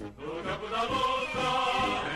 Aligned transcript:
No 0.00 0.08
campo 0.42 0.66
da 0.68 0.82
luta, 0.84 1.48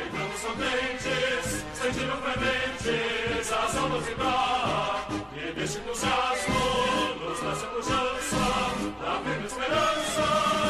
entramos 0.07 0.41
contentes, 0.41 1.65
sentindo 1.75 2.17
frementes 2.17 3.53
as 3.53 3.77
almas 3.77 4.07
vibrar. 4.07 5.07
E 5.37 5.53
deste 5.53 5.79
entusiasmo 5.81 6.55
nos 7.21 7.43
nasce 7.43 7.65
a 7.65 7.69
pujança 7.69 8.37
da 9.03 9.21
firme 9.23 9.47
esperança 9.47 10.25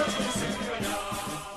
de 0.08 0.38
sempre 0.38 0.66
ganhar. 0.66 1.54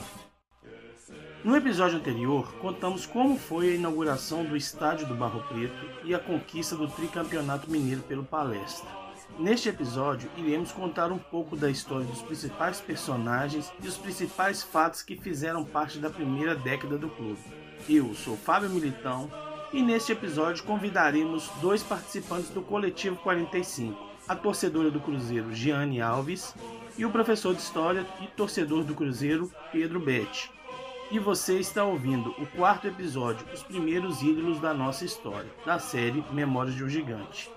No 1.43 1.55
episódio 1.55 1.97
anterior, 1.97 2.53
contamos 2.61 3.07
como 3.07 3.35
foi 3.35 3.69
a 3.71 3.75
inauguração 3.75 4.45
do 4.45 4.55
Estádio 4.55 5.07
do 5.07 5.15
Barro 5.15 5.41
Preto 5.47 5.89
e 6.03 6.13
a 6.13 6.19
conquista 6.19 6.75
do 6.75 6.87
tricampeonato 6.87 7.67
mineiro 7.67 8.03
pelo 8.03 8.23
Palestra. 8.23 9.06
Neste 9.39 9.69
episódio, 9.69 10.31
iremos 10.35 10.71
contar 10.71 11.11
um 11.11 11.19
pouco 11.19 11.55
da 11.55 11.69
história 11.69 12.07
dos 12.07 12.23
principais 12.23 12.81
personagens 12.81 13.71
e 13.83 13.87
os 13.87 13.95
principais 13.95 14.63
fatos 14.63 15.03
que 15.03 15.15
fizeram 15.15 15.63
parte 15.63 15.99
da 15.99 16.09
primeira 16.09 16.55
década 16.55 16.97
do 16.97 17.07
clube. 17.07 17.39
Eu 17.87 18.15
sou 18.15 18.35
Fábio 18.35 18.67
Militão 18.67 19.31
e 19.71 19.79
neste 19.83 20.11
episódio 20.11 20.63
convidaremos 20.63 21.51
dois 21.61 21.83
participantes 21.83 22.49
do 22.49 22.63
Coletivo 22.63 23.15
45, 23.17 23.95
a 24.27 24.35
torcedora 24.35 24.89
do 24.89 24.99
Cruzeiro 24.99 25.53
Giane 25.53 26.01
Alves 26.01 26.55
e 26.97 27.05
o 27.05 27.11
professor 27.11 27.53
de 27.53 27.61
História 27.61 28.07
e 28.19 28.25
torcedor 28.25 28.83
do 28.83 28.95
Cruzeiro 28.95 29.51
Pedro 29.71 29.99
Betti. 29.99 30.49
E 31.11 31.19
você 31.19 31.59
está 31.59 31.85
ouvindo 31.85 32.31
o 32.39 32.47
quarto 32.47 32.87
episódio, 32.87 33.45
Os 33.53 33.61
Primeiros 33.61 34.19
Ídolos 34.23 34.59
da 34.59 34.73
Nossa 34.73 35.05
História, 35.05 35.49
da 35.63 35.77
série 35.77 36.23
Memórias 36.31 36.75
de 36.75 36.83
um 36.83 36.89
Gigante. 36.89 37.51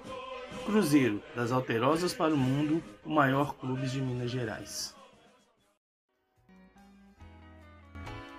Cruzeiro, 0.64 1.22
das 1.34 1.52
Alterosas 1.52 2.12
para 2.12 2.34
o 2.34 2.36
Mundo, 2.36 2.82
o 3.04 3.10
maior 3.10 3.54
clube 3.54 3.86
de 3.88 4.00
Minas 4.00 4.30
Gerais. 4.30 4.94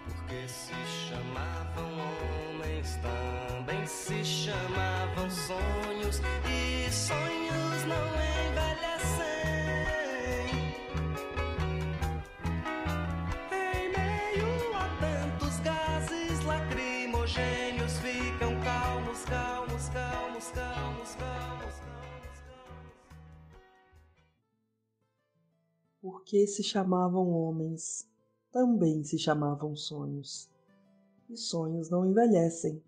Porque 0.05 0.47
se 0.47 0.73
chamavam 1.09 1.89
homens, 2.53 2.97
também 2.97 3.85
se 3.85 4.23
chamavam 4.23 5.29
sonhos, 5.29 6.21
e 6.47 6.91
sonhos 6.91 7.85
não. 7.87 8.30
Porque 26.21 26.45
se 26.45 26.61
chamavam 26.61 27.31
homens, 27.31 28.07
também 28.51 29.03
se 29.03 29.17
chamavam 29.17 29.75
sonhos. 29.75 30.47
E 31.27 31.35
sonhos 31.35 31.89
não 31.89 32.05
envelhecem. 32.05 32.79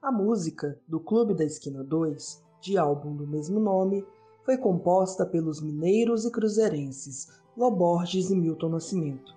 A 0.00 0.10
música 0.10 0.80
do 0.88 0.98
Clube 0.98 1.34
da 1.34 1.44
Esquina 1.44 1.84
2, 1.84 2.42
de 2.62 2.78
álbum 2.78 3.14
do 3.14 3.26
mesmo 3.26 3.60
nome, 3.60 4.02
foi 4.44 4.56
composta 4.56 5.26
pelos 5.26 5.60
mineiros 5.60 6.24
e 6.24 6.32
cruzeirenses 6.32 7.28
Loborges 7.54 8.30
e 8.30 8.34
Milton 8.34 8.70
Nascimento. 8.70 9.36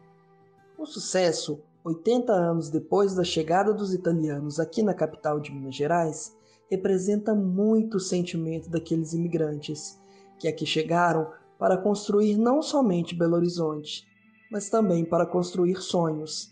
O 0.78 0.86
sucesso, 0.86 1.62
80 1.84 2.32
anos 2.32 2.70
depois 2.70 3.14
da 3.14 3.26
chegada 3.26 3.74
dos 3.74 3.94
italianos 3.94 4.58
aqui 4.58 4.82
na 4.82 4.94
capital 4.94 5.38
de 5.38 5.52
Minas 5.52 5.76
Gerais, 5.76 6.34
representa 6.70 7.36
muito 7.36 7.98
o 7.98 8.00
sentimento 8.00 8.70
daqueles 8.70 9.12
imigrantes 9.12 10.00
que 10.40 10.48
aqui 10.48 10.66
chegaram 10.66 11.30
para 11.62 11.78
construir 11.78 12.38
não 12.38 12.60
somente 12.60 13.14
Belo 13.14 13.36
Horizonte, 13.36 14.04
mas 14.52 14.68
também 14.68 15.06
para 15.06 15.28
construir 15.28 15.76
sonhos. 15.76 16.52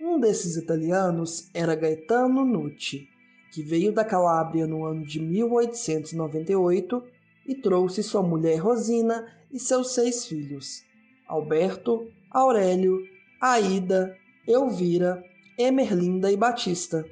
Um 0.00 0.20
desses 0.20 0.54
italianos 0.54 1.50
era 1.52 1.74
Gaetano 1.74 2.44
Nucci, 2.44 3.08
que 3.52 3.60
veio 3.60 3.92
da 3.92 4.04
Calábria 4.04 4.68
no 4.68 4.84
ano 4.84 5.04
de 5.04 5.18
1898 5.18 7.02
e 7.44 7.56
trouxe 7.56 8.04
sua 8.04 8.22
mulher 8.22 8.58
Rosina 8.58 9.26
e 9.52 9.58
seus 9.58 9.92
seis 9.94 10.24
filhos: 10.24 10.84
Alberto, 11.26 12.06
Aurélio, 12.30 13.00
Aida, 13.40 14.16
Elvira, 14.46 15.24
Emerlinda 15.58 16.30
e 16.30 16.36
Batista. 16.36 17.04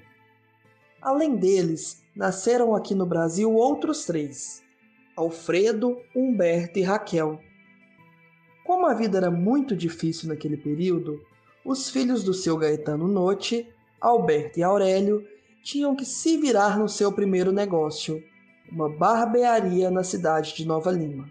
Além 1.01 1.35
deles, 1.35 2.01
nasceram 2.15 2.77
aqui 2.77 2.95
no 2.95 3.07
Brasil 3.07 3.53
outros 3.53 4.05
três: 4.05 4.63
Alfredo, 5.17 6.01
Humberto 6.15 6.79
e 6.79 6.83
Raquel. 6.83 7.39
Como 8.65 8.87
a 8.87 8.95
vida 8.95 9.19
era 9.19 9.31
muito 9.31 9.77
difícil 9.77 10.29
naquele 10.29 10.57
período, 10.57 11.21
os 11.65 11.91
filhos 11.91 12.25
do 12.25 12.33
seu 12.33 12.57
Gaetano 12.57 13.07
Notti, 13.07 13.69
Alberto 14.01 14.59
e 14.59 14.63
Aurélio, 14.63 15.27
tinham 15.63 15.95
que 15.95 16.05
se 16.05 16.37
virar 16.37 16.79
no 16.79 16.89
seu 16.89 17.13
primeiro 17.13 17.53
negócio, 17.53 18.23
uma 18.71 18.89
barbearia 18.89 19.91
na 19.91 20.03
cidade 20.03 20.55
de 20.55 20.67
Nova 20.67 20.91
Lima. 20.91 21.31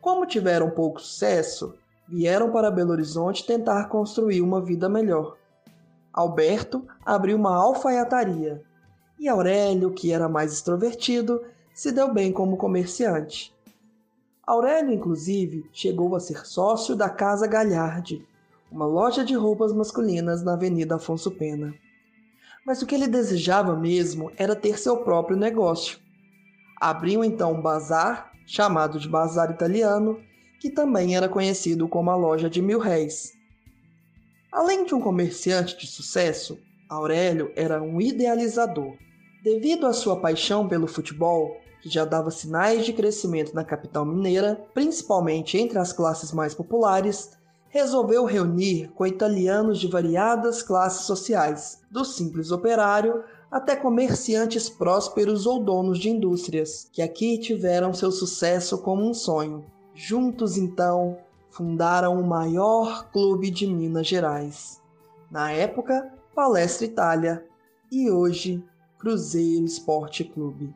Como 0.00 0.26
tiveram 0.26 0.70
pouco 0.70 1.00
sucesso, 1.00 1.74
vieram 2.08 2.50
para 2.50 2.70
Belo 2.70 2.92
Horizonte 2.92 3.46
tentar 3.46 3.88
construir 3.88 4.40
uma 4.40 4.60
vida 4.60 4.88
melhor. 4.88 5.36
Alberto 6.12 6.86
abriu 7.04 7.36
uma 7.36 7.54
alfaiataria 7.54 8.62
e 9.18 9.28
Aurélio, 9.28 9.92
que 9.92 10.12
era 10.12 10.28
mais 10.28 10.52
extrovertido, 10.52 11.42
se 11.74 11.92
deu 11.92 12.12
bem 12.12 12.32
como 12.32 12.56
comerciante. 12.56 13.54
Aurélio, 14.46 14.92
inclusive, 14.92 15.68
chegou 15.72 16.14
a 16.16 16.20
ser 16.20 16.46
sócio 16.46 16.96
da 16.96 17.08
Casa 17.08 17.46
Galhardi, 17.46 18.26
uma 18.70 18.86
loja 18.86 19.24
de 19.24 19.34
roupas 19.34 19.72
masculinas 19.72 20.42
na 20.42 20.54
Avenida 20.54 20.96
Afonso 20.96 21.30
Pena. 21.30 21.74
Mas 22.66 22.82
o 22.82 22.86
que 22.86 22.94
ele 22.94 23.06
desejava 23.06 23.76
mesmo 23.76 24.30
era 24.36 24.56
ter 24.56 24.78
seu 24.78 24.98
próprio 24.98 25.36
negócio. 25.36 25.98
Abriu 26.80 27.24
então 27.24 27.52
um 27.52 27.62
bazar, 27.62 28.32
chamado 28.46 28.98
de 28.98 29.08
Bazar 29.08 29.50
Italiano, 29.50 30.20
que 30.60 30.70
também 30.70 31.16
era 31.16 31.28
conhecido 31.28 31.88
como 31.88 32.10
a 32.10 32.16
Loja 32.16 32.50
de 32.50 32.60
Mil 32.60 32.78
Réis. 32.78 33.32
Além 34.52 34.84
de 34.84 34.94
um 34.94 35.00
comerciante 35.00 35.76
de 35.78 35.86
sucesso, 35.86 36.58
Aurélio 36.88 37.52
era 37.54 37.80
um 37.80 38.00
idealizador. 38.00 38.94
Devido 39.42 39.86
à 39.86 39.92
sua 39.92 40.20
paixão 40.20 40.68
pelo 40.68 40.86
futebol, 40.86 41.56
que 41.80 41.88
já 41.88 42.04
dava 42.04 42.30
sinais 42.30 42.84
de 42.84 42.92
crescimento 42.92 43.54
na 43.54 43.64
capital 43.64 44.04
mineira, 44.04 44.62
principalmente 44.74 45.56
entre 45.56 45.78
as 45.78 45.94
classes 45.94 46.30
mais 46.30 46.54
populares, 46.54 47.30
resolveu 47.70 48.26
reunir 48.26 48.88
com 48.94 49.06
italianos 49.06 49.78
de 49.78 49.88
variadas 49.88 50.62
classes 50.62 51.06
sociais, 51.06 51.80
do 51.90 52.04
simples 52.04 52.50
operário 52.50 53.24
até 53.50 53.74
comerciantes 53.74 54.68
prósperos 54.68 55.46
ou 55.46 55.64
donos 55.64 55.98
de 55.98 56.10
indústrias, 56.10 56.88
que 56.92 57.00
aqui 57.00 57.38
tiveram 57.38 57.94
seu 57.94 58.12
sucesso 58.12 58.78
como 58.78 59.08
um 59.08 59.14
sonho. 59.14 59.64
Juntos, 59.94 60.56
então, 60.58 61.16
fundaram 61.50 62.20
o 62.20 62.26
maior 62.26 63.10
clube 63.10 63.50
de 63.50 63.66
Minas 63.66 64.06
Gerais. 64.06 64.80
Na 65.30 65.50
época, 65.50 66.12
Palestra 66.34 66.84
Itália, 66.84 67.44
e 67.90 68.08
hoje, 68.08 68.62
Cruzeiro 69.00 69.64
Esporte 69.64 70.24
Clube. 70.24 70.74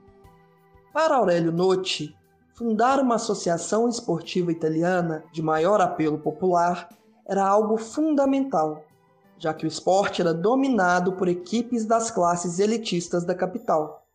Para 0.94 1.16
Aurélio 1.16 1.52
Notti, 1.52 2.16
fundar 2.54 2.98
uma 2.98 3.16
associação 3.16 3.86
esportiva 3.86 4.50
italiana 4.50 5.22
de 5.30 5.42
maior 5.42 5.78
apelo 5.82 6.18
popular 6.18 6.88
era 7.26 7.46
algo 7.46 7.76
fundamental, 7.76 8.82
já 9.36 9.52
que 9.52 9.66
o 9.66 9.68
esporte 9.68 10.22
era 10.22 10.32
dominado 10.32 11.12
por 11.12 11.28
equipes 11.28 11.84
das 11.84 12.10
classes 12.10 12.58
elitistas 12.58 13.24
da 13.24 13.34
capital. 13.34 14.06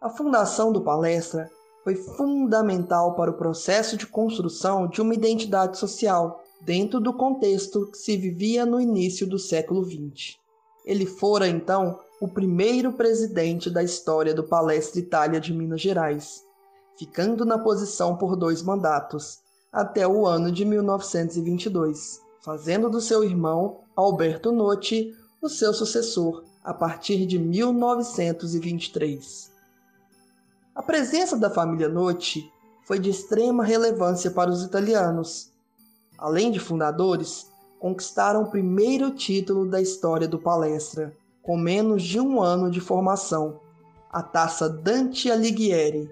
A 0.00 0.08
fundação 0.08 0.72
do 0.72 0.80
Palestra 0.80 1.48
foi 1.84 1.94
fundamental 1.94 3.14
para 3.14 3.30
o 3.30 3.34
processo 3.34 3.96
de 3.96 4.08
construção 4.08 4.88
de 4.88 5.00
uma 5.00 5.14
identidade 5.14 5.78
social 5.78 6.42
dentro 6.62 6.98
do 6.98 7.12
contexto 7.12 7.86
que 7.92 7.98
se 7.98 8.16
vivia 8.16 8.66
no 8.66 8.80
início 8.80 9.24
do 9.24 9.38
século 9.38 9.84
XX. 9.84 10.36
Ele 10.84 11.06
fora 11.06 11.46
então 11.46 12.00
o 12.20 12.26
primeiro 12.26 12.94
presidente 12.94 13.68
da 13.68 13.82
história 13.82 14.32
do 14.32 14.42
Palestra 14.42 14.98
Itália 14.98 15.38
de 15.38 15.52
Minas 15.52 15.82
Gerais, 15.82 16.42
ficando 16.98 17.44
na 17.44 17.58
posição 17.58 18.16
por 18.16 18.36
dois 18.36 18.62
mandatos, 18.62 19.40
até 19.70 20.08
o 20.08 20.26
ano 20.26 20.50
de 20.50 20.64
1922, 20.64 22.22
fazendo 22.40 22.88
do 22.88 23.02
seu 23.02 23.22
irmão 23.22 23.80
Alberto 23.94 24.50
Notti 24.50 25.14
o 25.42 25.48
seu 25.48 25.74
sucessor 25.74 26.42
a 26.64 26.72
partir 26.72 27.26
de 27.26 27.38
1923. 27.38 29.52
A 30.74 30.82
presença 30.82 31.36
da 31.36 31.50
família 31.50 31.88
Notti 31.88 32.50
foi 32.86 32.98
de 32.98 33.10
extrema 33.10 33.62
relevância 33.62 34.30
para 34.30 34.50
os 34.50 34.62
italianos. 34.62 35.52
Além 36.16 36.50
de 36.50 36.58
fundadores, 36.58 37.52
conquistaram 37.78 38.44
o 38.44 38.50
primeiro 38.50 39.10
título 39.10 39.68
da 39.68 39.82
história 39.82 40.26
do 40.26 40.38
Palestra, 40.38 41.14
com 41.46 41.56
menos 41.56 42.02
de 42.02 42.18
um 42.18 42.42
ano 42.42 42.68
de 42.68 42.80
formação, 42.80 43.60
a 44.10 44.20
Taça 44.20 44.68
Dante 44.68 45.30
Alighieri, 45.30 46.10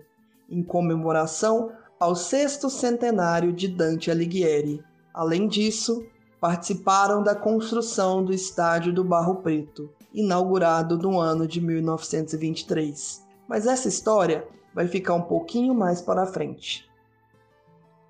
em 0.48 0.62
comemoração 0.62 1.72
ao 1.98 2.14
sexto 2.14 2.70
centenário 2.70 3.52
de 3.52 3.66
Dante 3.66 4.12
Alighieri. 4.12 4.81
Além 5.12 5.48
disso, 5.48 6.06
participaram 6.40 7.20
da 7.20 7.34
construção 7.34 8.25
do 8.25 8.32
estádio 8.32 8.92
do 8.92 9.02
Barro 9.02 9.36
Preto, 9.36 9.90
inaugurado 10.12 10.96
no 10.96 11.19
ano 11.19 11.48
de 11.48 11.60
1923. 11.60 13.26
Mas 13.48 13.66
essa 13.66 13.88
história 13.88 14.46
vai 14.72 14.87
ficar 14.87 15.14
um 15.14 15.22
pouquinho 15.22 15.75
mais 15.75 16.00
para 16.00 16.26
frente. 16.26 16.88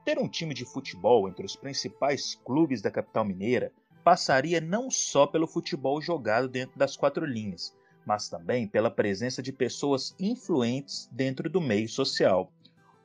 Ter 0.05 0.19
um 0.19 0.29
time 0.29 0.53
de 0.53 0.67
futebol 0.67 1.27
entre 1.27 1.47
os 1.47 1.57
principais 1.57 2.39
clubes 2.45 2.83
da 2.83 2.91
capital 2.91 3.25
mineira 3.25 3.73
passaria 4.05 4.61
não 4.61 4.91
só 4.91 5.27
pelo 5.27 5.49
futebol 5.49 6.01
jogado 6.01 6.47
dentro 6.47 6.79
das 6.79 6.95
quatro 6.95 7.25
linhas, 7.25 7.75
mas 8.07 8.29
também 8.29 8.69
pela 8.69 8.91
presença 8.91 9.43
de 9.43 9.51
pessoas 9.51 10.15
influentes 10.21 11.09
dentro 11.11 11.49
do 11.49 11.61
meio 11.61 11.89
social. 11.89 12.53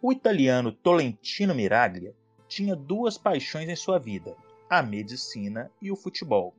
O 0.02 0.12
italiano 0.12 0.74
Tolentino 0.74 1.56
Miraglia 1.56 2.14
tinha 2.48 2.76
duas 2.76 3.18
paixões 3.18 3.70
em 3.70 3.76
sua 3.76 3.98
vida: 3.98 4.36
a 4.70 4.84
medicina 4.84 5.72
e 5.82 5.90
o 5.90 5.96
futebol. 5.96 6.54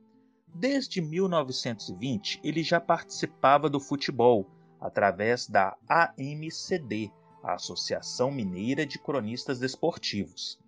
Desde 0.53 1.01
1920, 1.01 2.41
ele 2.43 2.63
já 2.63 2.81
participava 2.81 3.69
do 3.69 3.79
futebol 3.79 4.45
através 4.79 5.47
da 5.47 5.77
AMCD, 5.87 7.11
a 7.43 7.53
Associação 7.53 8.31
Mineira 8.31 8.85
de 8.85 8.97
Cronistas 8.97 9.59
Desportivos. 9.59 10.59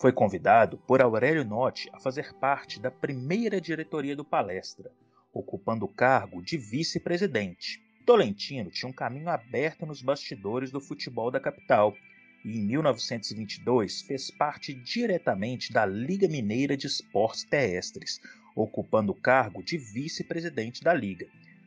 Foi 0.00 0.12
convidado 0.12 0.78
por 0.86 1.02
Aurélio 1.02 1.44
Notti 1.44 1.90
a 1.92 1.98
fazer 1.98 2.32
parte 2.34 2.78
da 2.78 2.88
primeira 2.88 3.60
diretoria 3.60 4.14
do 4.14 4.24
Palestra, 4.24 4.92
ocupando 5.34 5.86
o 5.86 5.92
cargo 5.92 6.40
de 6.40 6.56
vice-presidente. 6.56 7.82
Tolentino 8.06 8.70
tinha 8.70 8.88
um 8.88 8.92
caminho 8.92 9.28
aberto 9.28 9.84
nos 9.84 10.00
bastidores 10.00 10.70
do 10.70 10.80
futebol 10.80 11.32
da 11.32 11.40
capital 11.40 11.96
e, 12.44 12.60
em 12.60 12.62
1922, 12.62 14.02
fez 14.02 14.30
parte 14.30 14.72
diretamente 14.72 15.72
da 15.72 15.84
Liga 15.84 16.28
Mineira 16.28 16.76
de 16.76 16.86
Esportes 16.86 17.42
Terrestres, 17.42 18.20
ocupando 18.54 19.10
o 19.10 19.20
cargo 19.20 19.64
de 19.64 19.76
vice-presidente 19.76 20.80
da 20.80 20.94
Liga. 20.94 21.26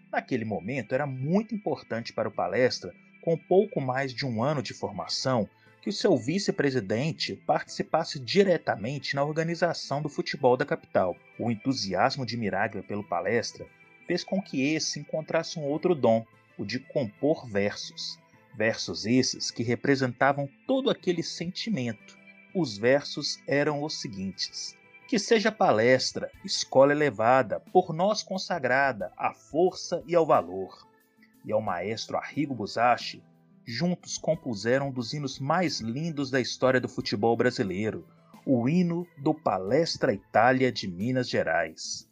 Naquele 0.10 0.45
momento, 0.45 0.95
era 0.95 1.06
muito 1.06 1.54
importante 1.54 2.13
para 2.13 2.30
o 2.30 2.34
Palestra, 2.34 2.95
com 3.22 3.38
pouco 3.38 3.81
mais 3.81 4.13
de 4.13 4.25
um 4.25 4.42
ano 4.42 4.63
de 4.63 4.74
formação, 4.74 5.50
que 5.81 5.89
o 5.89 5.94
seu 5.94 6.16
vice-presidente 6.16 7.36
participasse 7.36 8.19
diretamente 8.19 9.16
na 9.16 9.24
organização 9.24 10.00
do 10.00 10.07
futebol 10.07 10.56
da 10.56 10.63
capital. 10.63 11.18
O 11.39 11.50
entusiasmo 11.50 12.24
de 12.24 12.38
Miraglia 12.38 12.83
pelo 12.83 13.04
palestra 13.04 13.66
fez 14.06 14.24
com 14.24 14.39
que 14.39 14.62
esse 14.74 15.00
encontrasse 15.00 15.57
um 15.57 15.63
outro 15.63 15.95
dom, 15.95 16.24
o 16.56 16.63
de 16.63 16.80
compor 16.80 17.48
versos. 17.48 18.19
Versos 18.54 19.06
esses 19.07 19.50
que 19.50 19.63
representavam 19.63 20.48
todo 20.68 20.89
aquele 20.89 21.24
sentimento. 21.24 22.16
Os 22.54 22.77
versos 22.77 23.39
eram 23.48 23.81
os 23.81 24.00
seguintes: 24.00 24.77
Que 25.07 25.18
seja 25.18 25.51
palestra, 25.51 26.30
escola 26.44 26.92
elevada, 26.92 27.60
por 27.72 27.92
nós 27.92 28.22
consagrada 28.22 29.12
à 29.18 29.34
força 29.34 30.04
e 30.06 30.13
ao 30.13 30.25
valor. 30.25 30.86
E 31.44 31.51
ao 31.51 31.62
maestro 31.62 32.18
Arrigo 32.18 32.54
Busashi, 32.54 33.24
juntos 33.66 34.18
compuseram 34.18 34.90
um 34.90 34.92
dos 34.92 35.13
hinos 35.13 35.40
mais 35.40 35.80
lindos 35.80 36.31
da 36.31 36.40
história 36.40 36.80
do 36.80 36.88
futebol 36.88 37.36
brasileiro, 37.36 38.06
o 38.46 38.68
hino 38.68 39.06
do 39.18 39.34
Palestra 39.34 40.13
Itália 40.13 40.72
de 40.72 40.88
Minas 40.88 41.30
Gerais. 41.30 42.10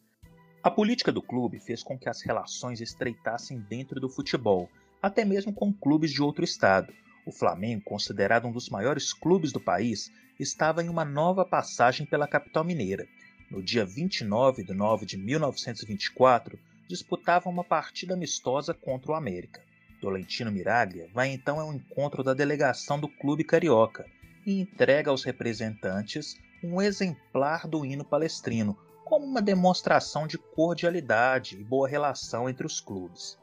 A 0.62 0.70
política 0.70 1.10
do 1.10 1.22
clube 1.22 1.58
fez 1.58 1.82
com 1.82 1.98
que 1.98 2.08
as 2.08 2.22
relações 2.22 2.80
estreitassem 2.80 3.58
dentro 3.58 3.98
do 3.98 4.08
futebol, 4.08 4.68
até 5.02 5.24
mesmo 5.24 5.52
com 5.52 5.72
clubes 5.72 6.12
de 6.12 6.22
outro 6.22 6.44
estado. 6.44 6.92
O 7.26 7.32
Flamengo, 7.32 7.82
considerado 7.84 8.46
um 8.46 8.52
dos 8.52 8.68
maiores 8.68 9.12
clubes 9.12 9.52
do 9.52 9.60
país, 9.60 10.10
estava 10.38 10.82
em 10.82 10.88
uma 10.88 11.04
nova 11.04 11.44
passagem 11.44 12.06
pela 12.06 12.28
capital 12.28 12.64
mineira. 12.64 13.06
No 13.50 13.62
dia 13.62 13.84
29 13.84 14.62
de 14.62 14.74
nove 14.74 15.06
de 15.06 15.16
1924, 15.16 16.58
disputava 16.88 17.48
uma 17.48 17.64
partida 17.64 18.14
amistosa 18.14 18.74
contra 18.74 19.12
o 19.12 19.14
América. 19.14 19.62
Tolentino 20.00 20.50
Miraglia 20.50 21.08
vai 21.12 21.28
então 21.28 21.60
ao 21.60 21.72
encontro 21.72 22.24
da 22.24 22.34
delegação 22.34 22.98
do 22.98 23.08
clube 23.08 23.44
carioca 23.44 24.06
e 24.46 24.60
entrega 24.60 25.10
aos 25.10 25.22
representantes 25.22 26.36
um 26.64 26.80
exemplar 26.80 27.66
do 27.66 27.84
hino 27.84 28.04
palestrino, 28.04 28.76
como 29.04 29.24
uma 29.24 29.42
demonstração 29.42 30.26
de 30.26 30.38
cordialidade 30.38 31.56
e 31.56 31.64
boa 31.64 31.88
relação 31.88 32.48
entre 32.48 32.66
os 32.66 32.80
clubes. 32.80 33.38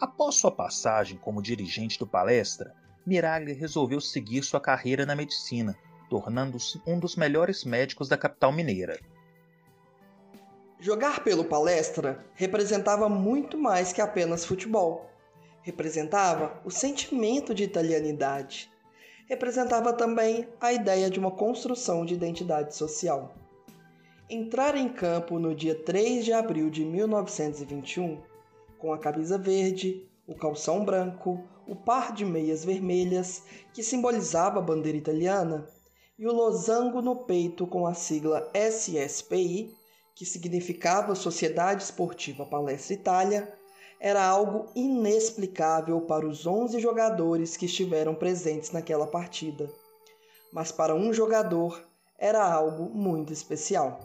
Após 0.00 0.34
sua 0.34 0.50
passagem 0.50 1.16
como 1.16 1.42
dirigente 1.42 1.98
do 1.98 2.06
Palestra, 2.06 2.74
Miraglia 3.06 3.54
resolveu 3.54 4.00
seguir 4.00 4.42
sua 4.42 4.60
carreira 4.60 5.06
na 5.06 5.14
medicina, 5.14 5.76
tornando-se 6.08 6.80
um 6.86 6.98
dos 6.98 7.16
melhores 7.16 7.64
médicos 7.64 8.08
da 8.08 8.18
capital 8.18 8.52
mineira. 8.52 8.98
Jogar 10.80 11.22
pelo 11.22 11.44
Palestra 11.44 12.24
representava 12.34 13.08
muito 13.08 13.56
mais 13.56 13.92
que 13.92 14.00
apenas 14.00 14.44
futebol 14.44 15.11
representava 15.62 16.60
o 16.64 16.70
sentimento 16.70 17.54
de 17.54 17.64
italianidade. 17.64 18.70
Representava 19.28 19.92
também 19.92 20.48
a 20.60 20.72
ideia 20.72 21.08
de 21.08 21.18
uma 21.18 21.30
construção 21.30 22.04
de 22.04 22.14
identidade 22.14 22.76
social. 22.76 23.34
Entrar 24.28 24.76
em 24.76 24.88
campo 24.88 25.38
no 25.38 25.54
dia 25.54 25.74
3 25.74 26.24
de 26.24 26.32
abril 26.32 26.68
de 26.68 26.84
1921, 26.84 28.20
com 28.78 28.92
a 28.92 28.98
camisa 28.98 29.38
verde, 29.38 30.08
o 30.26 30.34
calção 30.34 30.84
branco, 30.84 31.42
o 31.66 31.76
par 31.76 32.12
de 32.12 32.24
meias 32.24 32.64
vermelhas, 32.64 33.44
que 33.72 33.82
simbolizava 33.82 34.58
a 34.58 34.62
bandeira 34.62 34.98
italiana, 34.98 35.66
e 36.18 36.26
o 36.26 36.32
losango 36.32 37.00
no 37.00 37.24
peito 37.24 37.66
com 37.66 37.86
a 37.86 37.94
sigla 37.94 38.50
SSPI, 38.54 39.74
que 40.14 40.26
significava 40.26 41.14
Sociedade 41.14 41.82
Esportiva 41.82 42.44
Palestra 42.44 42.94
Itália, 42.94 43.58
era 44.04 44.20
algo 44.26 44.66
inexplicável 44.74 46.00
para 46.00 46.26
os 46.26 46.44
11 46.44 46.80
jogadores 46.80 47.56
que 47.56 47.66
estiveram 47.66 48.16
presentes 48.16 48.72
naquela 48.72 49.06
partida. 49.06 49.70
Mas 50.52 50.72
para 50.72 50.92
um 50.92 51.12
jogador 51.12 51.80
era 52.18 52.44
algo 52.44 52.90
muito 52.92 53.32
especial. 53.32 54.00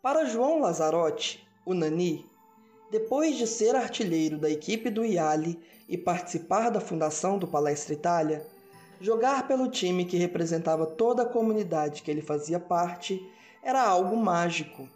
Para 0.00 0.24
João 0.24 0.60
Lazarotti, 0.60 1.44
o 1.66 1.74
Nani, 1.74 2.24
depois 2.92 3.36
de 3.36 3.44
ser 3.44 3.74
artilheiro 3.74 4.38
da 4.38 4.48
equipe 4.48 4.88
do 4.88 5.04
Iali 5.04 5.60
e 5.88 5.98
participar 5.98 6.70
da 6.70 6.80
fundação 6.80 7.40
do 7.40 7.48
Palestra 7.48 7.92
Itália, 7.92 8.46
jogar 9.00 9.48
pelo 9.48 9.68
time 9.68 10.04
que 10.04 10.16
representava 10.16 10.86
toda 10.86 11.24
a 11.24 11.28
comunidade 11.28 12.02
que 12.02 12.10
ele 12.10 12.22
fazia 12.22 12.60
parte 12.60 13.20
era 13.64 13.82
algo 13.82 14.16
mágico 14.16 14.88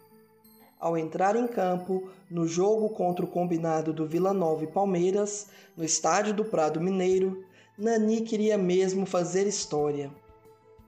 ao 0.79 0.97
entrar 0.97 1.35
em 1.35 1.45
campo 1.45 2.09
no 2.29 2.47
jogo 2.47 2.89
contra 2.89 3.25
o 3.25 3.27
combinado 3.27 3.91
do 3.91 4.07
Vila 4.07 4.33
Nova 4.33 4.63
e 4.63 4.67
Palmeiras, 4.67 5.47
no 5.75 5.83
estádio 5.83 6.33
do 6.33 6.45
Prado 6.45 6.79
Mineiro, 6.79 7.43
Nani 7.77 8.21
queria 8.21 8.57
mesmo 8.57 9.05
fazer 9.05 9.45
história. 9.45 10.09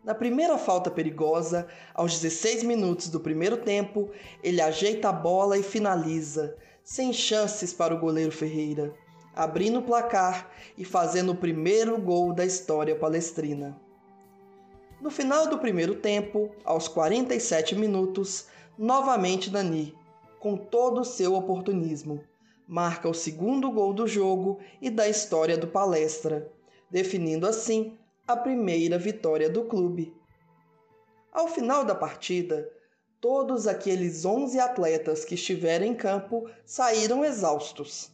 Na 0.03 0.15
primeira 0.15 0.57
falta 0.57 0.89
perigosa, 0.89 1.67
aos 1.93 2.19
16 2.19 2.63
minutos 2.63 3.07
do 3.07 3.19
primeiro 3.19 3.57
tempo, 3.57 4.09
ele 4.41 4.61
ajeita 4.61 5.09
a 5.09 5.13
bola 5.13 5.57
e 5.57 5.63
finaliza, 5.63 6.55
sem 6.83 7.13
chances 7.13 7.71
para 7.71 7.93
o 7.93 7.99
goleiro 7.99 8.31
Ferreira, 8.31 8.93
abrindo 9.35 9.79
o 9.79 9.83
placar 9.83 10.49
e 10.77 10.83
fazendo 10.83 11.33
o 11.33 11.37
primeiro 11.37 11.99
gol 11.99 12.33
da 12.33 12.45
história 12.45 12.95
palestrina. 12.95 13.79
No 14.99 15.09
final 15.09 15.47
do 15.47 15.57
primeiro 15.57 15.95
tempo, 15.95 16.51
aos 16.63 16.87
47 16.87 17.75
minutos, 17.75 18.47
novamente 18.77 19.49
Nani, 19.49 19.95
com 20.39 20.57
todo 20.57 21.01
o 21.01 21.05
seu 21.05 21.35
oportunismo. 21.35 22.23
Marca 22.67 23.09
o 23.09 23.13
segundo 23.13 23.69
gol 23.69 23.93
do 23.93 24.07
jogo 24.07 24.59
e 24.81 24.89
da 24.89 25.07
história 25.07 25.57
do 25.57 25.67
Palestra, 25.67 26.51
definindo 26.89 27.45
assim 27.45 27.97
a 28.27 28.35
primeira 28.35 28.97
vitória 28.97 29.49
do 29.49 29.65
clube. 29.65 30.13
Ao 31.31 31.47
final 31.47 31.83
da 31.83 31.95
partida, 31.95 32.69
todos 33.19 33.67
aqueles 33.67 34.25
11 34.25 34.59
atletas 34.59 35.23
que 35.23 35.35
estiveram 35.35 35.85
em 35.85 35.93
campo 35.93 36.49
saíram 36.65 37.23
exaustos, 37.23 38.11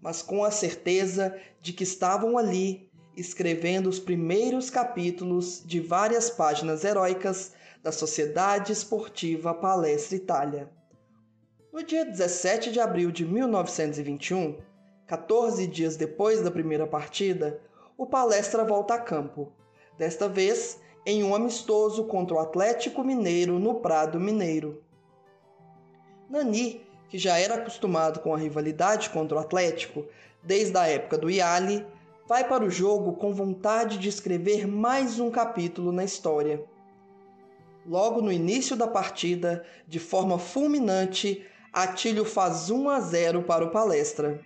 mas 0.00 0.22
com 0.22 0.44
a 0.44 0.50
certeza 0.50 1.38
de 1.60 1.72
que 1.72 1.84
estavam 1.84 2.38
ali 2.38 2.90
escrevendo 3.16 3.88
os 3.88 3.98
primeiros 3.98 4.70
capítulos 4.70 5.62
de 5.64 5.80
várias 5.80 6.30
páginas 6.30 6.84
heróicas 6.84 7.52
da 7.82 7.92
Sociedade 7.92 8.72
Esportiva 8.72 9.54
Palestra 9.54 10.16
Itália. 10.16 10.70
No 11.72 11.82
dia 11.82 12.04
17 12.04 12.72
de 12.72 12.80
abril 12.80 13.10
de 13.10 13.24
1921, 13.24 14.58
14 15.06 15.66
dias 15.66 15.96
depois 15.96 16.40
da 16.40 16.50
primeira 16.50 16.86
partida, 16.86 17.60
o 17.96 18.06
Palestra 18.06 18.64
volta 18.64 18.94
a 18.94 18.98
campo, 18.98 19.52
desta 19.98 20.28
vez 20.28 20.80
em 21.04 21.22
um 21.22 21.34
amistoso 21.34 22.04
contra 22.04 22.36
o 22.36 22.38
Atlético 22.38 23.04
Mineiro 23.04 23.58
no 23.58 23.76
Prado 23.76 24.18
Mineiro. 24.18 24.82
Nani, 26.28 26.84
que 27.08 27.18
já 27.18 27.38
era 27.38 27.54
acostumado 27.54 28.20
com 28.20 28.34
a 28.34 28.38
rivalidade 28.38 29.10
contra 29.10 29.36
o 29.36 29.40
Atlético 29.40 30.04
desde 30.42 30.76
a 30.76 30.88
época 30.88 31.18
do 31.18 31.30
Iali, 31.30 31.86
vai 32.26 32.48
para 32.48 32.64
o 32.64 32.70
jogo 32.70 33.12
com 33.12 33.32
vontade 33.32 33.98
de 33.98 34.08
escrever 34.08 34.66
mais 34.66 35.20
um 35.20 35.30
capítulo 35.30 35.92
na 35.92 36.04
história 36.04 36.64
Logo 37.86 38.20
no 38.20 38.32
início 38.32 38.74
da 38.74 38.88
partida, 38.88 39.64
de 39.86 40.00
forma 40.00 40.40
fulminante, 40.40 41.46
Atílio 41.72 42.24
faz 42.24 42.68
1 42.68 42.90
a 42.90 43.00
0 43.00 43.44
para 43.44 43.64
o 43.64 43.70
Palestra. 43.70 44.40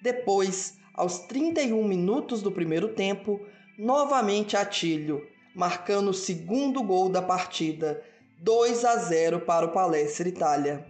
Depois, 0.00 0.78
aos 0.94 1.18
31 1.18 1.86
minutos 1.86 2.40
do 2.40 2.50
primeiro 2.50 2.94
tempo, 2.94 3.38
novamente 3.78 4.56
Atílio, 4.56 5.28
marcando 5.54 6.08
o 6.08 6.14
segundo 6.14 6.82
gol 6.82 7.10
da 7.10 7.20
partida, 7.20 8.02
2 8.38 8.84
a 8.84 8.96
0 8.96 9.40
para 9.40 9.66
o 9.66 9.72
Palestra 9.72 10.26
Itália. 10.26 10.86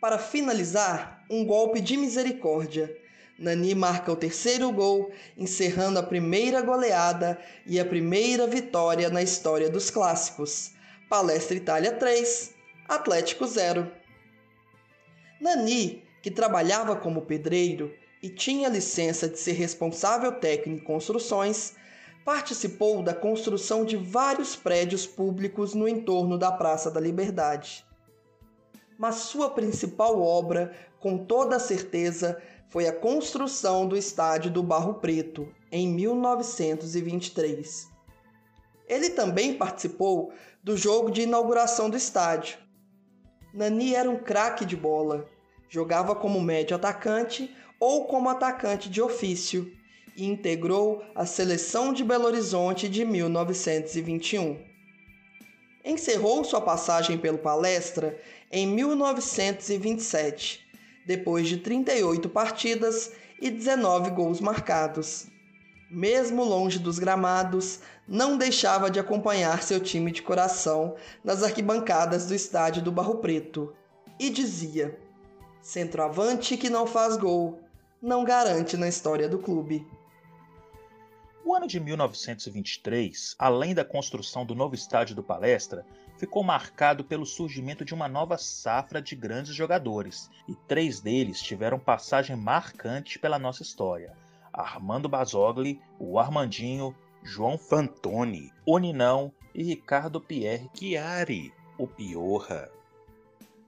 Para 0.00 0.16
finalizar, 0.16 1.26
um 1.28 1.44
golpe 1.44 1.80
de 1.82 1.96
misericórdia. 1.98 2.96
Nani 3.38 3.72
marca 3.72 4.10
o 4.10 4.16
terceiro 4.16 4.72
gol, 4.72 5.12
encerrando 5.36 5.98
a 6.00 6.02
primeira 6.02 6.60
goleada 6.60 7.38
e 7.64 7.78
a 7.78 7.84
primeira 7.84 8.48
vitória 8.48 9.08
na 9.10 9.22
história 9.22 9.70
dos 9.70 9.90
clássicos. 9.90 10.72
Palestra 11.08 11.56
Itália 11.56 11.92
3, 11.92 12.52
Atlético 12.88 13.46
0. 13.46 13.88
Nani, 15.40 16.02
que 16.20 16.32
trabalhava 16.32 16.96
como 16.96 17.22
pedreiro 17.22 17.94
e 18.20 18.28
tinha 18.28 18.68
licença 18.68 19.28
de 19.28 19.38
ser 19.38 19.52
responsável 19.52 20.32
técnico 20.32 20.82
em 20.82 20.84
construções, 20.84 21.74
participou 22.24 23.04
da 23.04 23.14
construção 23.14 23.84
de 23.84 23.96
vários 23.96 24.56
prédios 24.56 25.06
públicos 25.06 25.74
no 25.74 25.86
entorno 25.86 26.36
da 26.36 26.50
Praça 26.50 26.90
da 26.90 26.98
Liberdade. 26.98 27.86
Mas 28.98 29.14
sua 29.14 29.48
principal 29.50 30.20
obra, 30.20 30.72
com 30.98 31.16
toda 31.16 31.60
certeza, 31.60 32.42
foi 32.68 32.86
a 32.86 32.92
construção 32.92 33.86
do 33.86 33.96
estádio 33.96 34.50
do 34.50 34.62
Barro 34.62 34.94
Preto, 34.94 35.48
em 35.72 35.88
1923. 35.88 37.88
Ele 38.86 39.10
também 39.10 39.54
participou 39.54 40.32
do 40.62 40.76
jogo 40.76 41.10
de 41.10 41.22
inauguração 41.22 41.88
do 41.88 41.96
estádio. 41.96 42.58
Nani 43.54 43.94
era 43.94 44.10
um 44.10 44.18
craque 44.18 44.64
de 44.64 44.76
bola, 44.76 45.26
jogava 45.68 46.14
como 46.14 46.40
médio 46.40 46.76
atacante 46.76 47.54
ou 47.80 48.06
como 48.06 48.28
atacante 48.28 48.90
de 48.90 49.00
ofício 49.00 49.72
e 50.16 50.26
integrou 50.26 51.02
a 51.14 51.24
seleção 51.24 51.92
de 51.92 52.04
Belo 52.04 52.26
Horizonte 52.26 52.88
de 52.88 53.04
1921. 53.04 54.66
Encerrou 55.84 56.44
sua 56.44 56.60
passagem 56.60 57.16
pelo 57.16 57.38
Palestra 57.38 58.18
em 58.50 58.66
1927, 58.66 60.67
depois 61.08 61.48
de 61.48 61.56
38 61.56 62.28
partidas 62.28 63.12
e 63.40 63.50
19 63.50 64.10
gols 64.10 64.42
marcados. 64.42 65.26
Mesmo 65.90 66.44
longe 66.44 66.78
dos 66.78 66.98
gramados, 66.98 67.80
não 68.06 68.36
deixava 68.36 68.90
de 68.90 69.00
acompanhar 69.00 69.62
seu 69.62 69.80
time 69.80 70.12
de 70.12 70.20
coração 70.20 70.96
nas 71.24 71.42
arquibancadas 71.42 72.26
do 72.26 72.34
estádio 72.34 72.82
do 72.82 72.92
Barro 72.92 73.16
Preto 73.16 73.74
e 74.20 74.28
dizia: 74.28 75.00
Centroavante 75.62 76.58
que 76.58 76.68
não 76.68 76.86
faz 76.86 77.16
gol, 77.16 77.58
não 78.02 78.22
garante 78.22 78.76
na 78.76 78.86
história 78.86 79.30
do 79.30 79.38
clube. 79.38 79.86
O 81.42 81.54
ano 81.54 81.66
de 81.66 81.80
1923, 81.80 83.34
além 83.38 83.74
da 83.74 83.82
construção 83.82 84.44
do 84.44 84.54
novo 84.54 84.74
estádio 84.74 85.16
do 85.16 85.22
Palestra, 85.22 85.86
ficou 86.18 86.42
marcado 86.42 87.04
pelo 87.04 87.24
surgimento 87.24 87.84
de 87.84 87.94
uma 87.94 88.08
nova 88.08 88.36
safra 88.36 89.00
de 89.00 89.14
grandes 89.14 89.54
jogadores, 89.54 90.28
e 90.46 90.54
três 90.54 91.00
deles 91.00 91.40
tiveram 91.40 91.78
passagem 91.78 92.36
marcante 92.36 93.18
pela 93.18 93.38
nossa 93.38 93.62
história: 93.62 94.12
Armando 94.52 95.08
Basogli, 95.08 95.80
o 95.98 96.18
Armandinho, 96.18 96.94
João 97.22 97.56
Fantoni, 97.56 98.52
o 98.66 98.78
Ninão 98.78 99.32
e 99.54 99.62
Ricardo 99.62 100.20
Pierre 100.20 100.68
Chiari, 100.74 101.54
o 101.78 101.86
Piorra. 101.86 102.68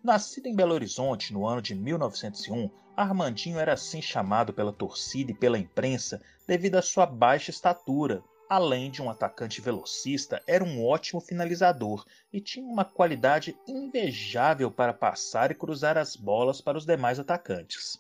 Nascido 0.02 0.46
em 0.46 0.56
Belo 0.56 0.74
Horizonte 0.74 1.32
no 1.32 1.46
ano 1.46 1.62
de 1.62 1.74
1901, 1.74 2.70
Armandinho 2.96 3.58
era 3.58 3.74
assim 3.74 4.02
chamado 4.02 4.52
pela 4.52 4.72
torcida 4.72 5.30
e 5.30 5.34
pela 5.34 5.58
imprensa 5.58 6.20
devido 6.46 6.76
à 6.76 6.82
sua 6.82 7.06
baixa 7.06 7.50
estatura. 7.50 8.22
Além 8.50 8.90
de 8.90 9.00
um 9.00 9.08
atacante 9.08 9.60
velocista, 9.60 10.42
era 10.44 10.64
um 10.64 10.84
ótimo 10.84 11.20
finalizador 11.20 12.04
e 12.32 12.40
tinha 12.40 12.66
uma 12.66 12.84
qualidade 12.84 13.56
invejável 13.64 14.72
para 14.72 14.92
passar 14.92 15.52
e 15.52 15.54
cruzar 15.54 15.96
as 15.96 16.16
bolas 16.16 16.60
para 16.60 16.76
os 16.76 16.84
demais 16.84 17.20
atacantes. 17.20 17.96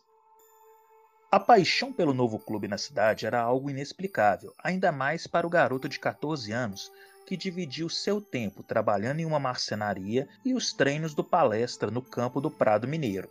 A 1.30 1.38
paixão 1.38 1.92
pelo 1.92 2.12
novo 2.12 2.36
clube 2.36 2.66
na 2.66 2.76
cidade 2.76 3.26
era 3.26 3.40
algo 3.40 3.70
inexplicável, 3.70 4.52
ainda 4.58 4.90
mais 4.90 5.24
para 5.24 5.46
o 5.46 5.50
garoto 5.50 5.88
de 5.88 6.00
14 6.00 6.50
anos 6.50 6.90
que 7.24 7.36
dividiu 7.36 7.88
seu 7.88 8.20
tempo 8.20 8.64
trabalhando 8.64 9.20
em 9.20 9.26
uma 9.26 9.38
marcenaria 9.38 10.28
e 10.44 10.52
os 10.52 10.72
treinos 10.72 11.14
do 11.14 11.22
palestra 11.22 11.92
no 11.92 12.02
campo 12.02 12.40
do 12.40 12.50
Prado 12.50 12.88
Mineiro. 12.88 13.30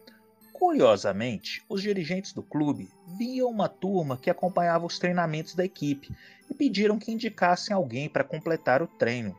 Curiosamente, 0.60 1.64
os 1.70 1.82
dirigentes 1.82 2.34
do 2.34 2.44
clube 2.44 2.90
viam 3.18 3.50
uma 3.50 3.70
turma 3.70 4.18
que 4.18 4.30
acompanhava 4.30 4.86
os 4.86 5.00
treinamentos 5.00 5.56
da 5.56 5.64
equipe 5.64 6.14
e 6.52 6.54
pediram 6.54 7.00
que 7.00 7.14
indicassem 7.14 7.74
alguém 7.74 8.10
para 8.10 8.26
completar 8.26 8.82
o 8.82 8.88
treino. 8.88 9.34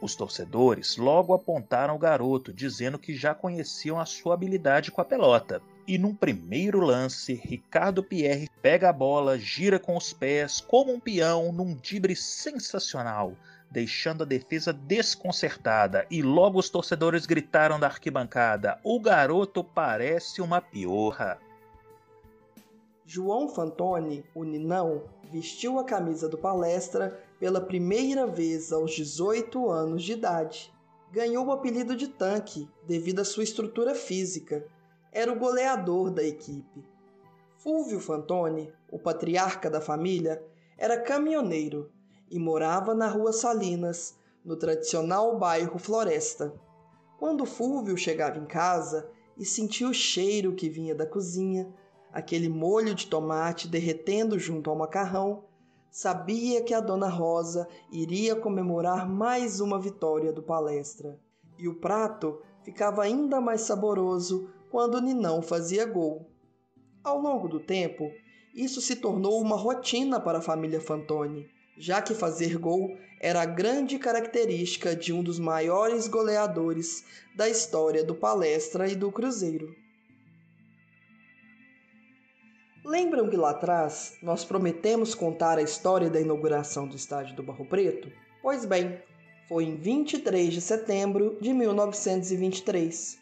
Os 0.00 0.16
torcedores 0.16 0.96
logo 0.96 1.32
apontaram 1.32 1.94
o 1.94 1.98
garoto, 1.98 2.52
dizendo 2.52 2.98
que 2.98 3.14
já 3.14 3.32
conheciam 3.32 4.00
a 4.00 4.04
sua 4.04 4.34
habilidade 4.34 4.90
com 4.90 5.00
a 5.00 5.04
pelota. 5.04 5.62
E 5.86 5.96
num 5.96 6.12
primeiro 6.12 6.80
lance, 6.80 7.34
Ricardo 7.34 8.02
Pierre 8.02 8.50
pega 8.60 8.88
a 8.88 8.92
bola, 8.92 9.38
gira 9.38 9.78
com 9.78 9.96
os 9.96 10.12
pés 10.12 10.60
como 10.60 10.92
um 10.92 10.98
peão 10.98 11.52
num 11.52 11.76
dibre 11.76 12.16
sensacional 12.16 13.36
deixando 13.74 14.22
a 14.22 14.24
defesa 14.24 14.72
desconcertada, 14.72 16.06
e 16.08 16.22
logo 16.22 16.60
os 16.60 16.70
torcedores 16.70 17.26
gritaram 17.26 17.78
da 17.78 17.88
arquibancada: 17.88 18.78
O 18.84 19.00
garoto 19.00 19.64
parece 19.64 20.40
uma 20.40 20.60
piorra. 20.60 21.40
João 23.04 23.48
Fantoni, 23.48 24.24
o 24.32 24.44
Ninão, 24.44 25.02
vestiu 25.30 25.80
a 25.80 25.84
camisa 25.84 26.28
do 26.28 26.38
Palestra 26.38 27.20
pela 27.40 27.60
primeira 27.60 28.28
vez 28.28 28.72
aos 28.72 28.92
18 28.92 29.68
anos 29.68 30.04
de 30.04 30.12
idade. 30.12 30.72
Ganhou 31.10 31.46
o 31.46 31.52
apelido 31.52 31.96
de 31.96 32.06
tanque 32.06 32.68
devido 32.86 33.20
à 33.20 33.24
sua 33.24 33.42
estrutura 33.42 33.94
física. 33.94 34.64
Era 35.12 35.32
o 35.32 35.38
goleador 35.38 36.10
da 36.10 36.22
equipe. 36.22 36.84
Fúvio 37.58 37.98
Fantoni, 37.98 38.72
o 38.90 38.98
patriarca 38.98 39.68
da 39.68 39.80
família, 39.80 40.42
era 40.78 41.00
caminhoneiro 41.00 41.90
e 42.34 42.38
morava 42.40 42.96
na 42.96 43.06
Rua 43.06 43.32
Salinas, 43.32 44.18
no 44.44 44.56
tradicional 44.56 45.38
bairro 45.38 45.78
Floresta. 45.78 46.52
Quando 47.16 47.46
Fúvio 47.46 47.96
chegava 47.96 48.40
em 48.40 48.44
casa 48.44 49.08
e 49.38 49.44
sentia 49.44 49.88
o 49.88 49.94
cheiro 49.94 50.52
que 50.52 50.68
vinha 50.68 50.96
da 50.96 51.06
cozinha, 51.06 51.72
aquele 52.12 52.48
molho 52.48 52.92
de 52.92 53.06
tomate 53.06 53.68
derretendo 53.68 54.36
junto 54.36 54.68
ao 54.68 54.74
macarrão, 54.74 55.44
sabia 55.92 56.60
que 56.60 56.74
a 56.74 56.80
dona 56.80 57.08
Rosa 57.08 57.68
iria 57.92 58.34
comemorar 58.34 59.08
mais 59.08 59.60
uma 59.60 59.78
vitória 59.78 60.32
do 60.32 60.42
palestra. 60.42 61.16
E 61.56 61.68
o 61.68 61.76
prato 61.76 62.42
ficava 62.64 63.04
ainda 63.04 63.40
mais 63.40 63.60
saboroso 63.60 64.50
quando 64.72 65.00
Ninão 65.00 65.40
fazia 65.40 65.86
gol. 65.86 66.28
Ao 67.04 67.16
longo 67.16 67.46
do 67.46 67.60
tempo, 67.60 68.10
isso 68.52 68.80
se 68.80 68.96
tornou 68.96 69.40
uma 69.40 69.54
rotina 69.54 70.18
para 70.18 70.38
a 70.38 70.42
família 70.42 70.80
Fantoni 70.80 71.54
já 71.76 72.00
que 72.00 72.14
fazer 72.14 72.58
gol 72.58 72.96
era 73.20 73.42
a 73.42 73.46
grande 73.46 73.98
característica 73.98 74.94
de 74.94 75.12
um 75.12 75.22
dos 75.22 75.38
maiores 75.38 76.06
goleadores 76.06 77.04
da 77.34 77.48
história 77.48 78.04
do 78.04 78.14
Palestra 78.14 78.88
e 78.88 78.94
do 78.94 79.10
Cruzeiro. 79.10 79.74
Lembram 82.84 83.30
que 83.30 83.36
lá 83.36 83.50
atrás 83.50 84.18
nós 84.22 84.44
prometemos 84.44 85.14
contar 85.14 85.56
a 85.56 85.62
história 85.62 86.10
da 86.10 86.20
inauguração 86.20 86.86
do 86.86 86.96
estádio 86.96 87.34
do 87.34 87.42
Barro 87.42 87.64
Preto? 87.64 88.12
Pois 88.42 88.66
bem, 88.66 89.00
foi 89.48 89.64
em 89.64 89.74
23 89.74 90.52
de 90.52 90.60
setembro 90.60 91.38
de 91.40 91.54
1923. 91.54 93.18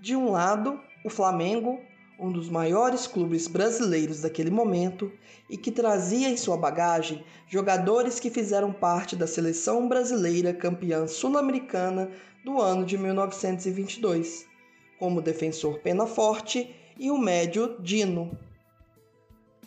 De 0.00 0.16
um 0.16 0.30
lado, 0.30 0.80
o 1.04 1.10
Flamengo, 1.10 1.80
um 2.18 2.30
dos 2.30 2.48
maiores 2.48 3.06
clubes 3.06 3.48
brasileiros 3.48 4.20
daquele 4.20 4.50
momento 4.50 5.12
e 5.48 5.56
que 5.56 5.70
trazia 5.70 6.28
em 6.28 6.36
sua 6.36 6.56
bagagem 6.56 7.24
jogadores 7.48 8.20
que 8.20 8.30
fizeram 8.30 8.72
parte 8.72 9.16
da 9.16 9.26
seleção 9.26 9.88
brasileira 9.88 10.54
campeã 10.54 11.06
sul-americana 11.06 12.10
do 12.44 12.60
ano 12.60 12.84
de 12.84 12.96
1922, 12.96 14.46
como 14.98 15.18
o 15.18 15.22
defensor 15.22 15.80
Pena 15.80 16.06
Forte 16.06 16.74
e 16.98 17.10
o 17.10 17.18
médio 17.18 17.76
Dino. 17.80 18.38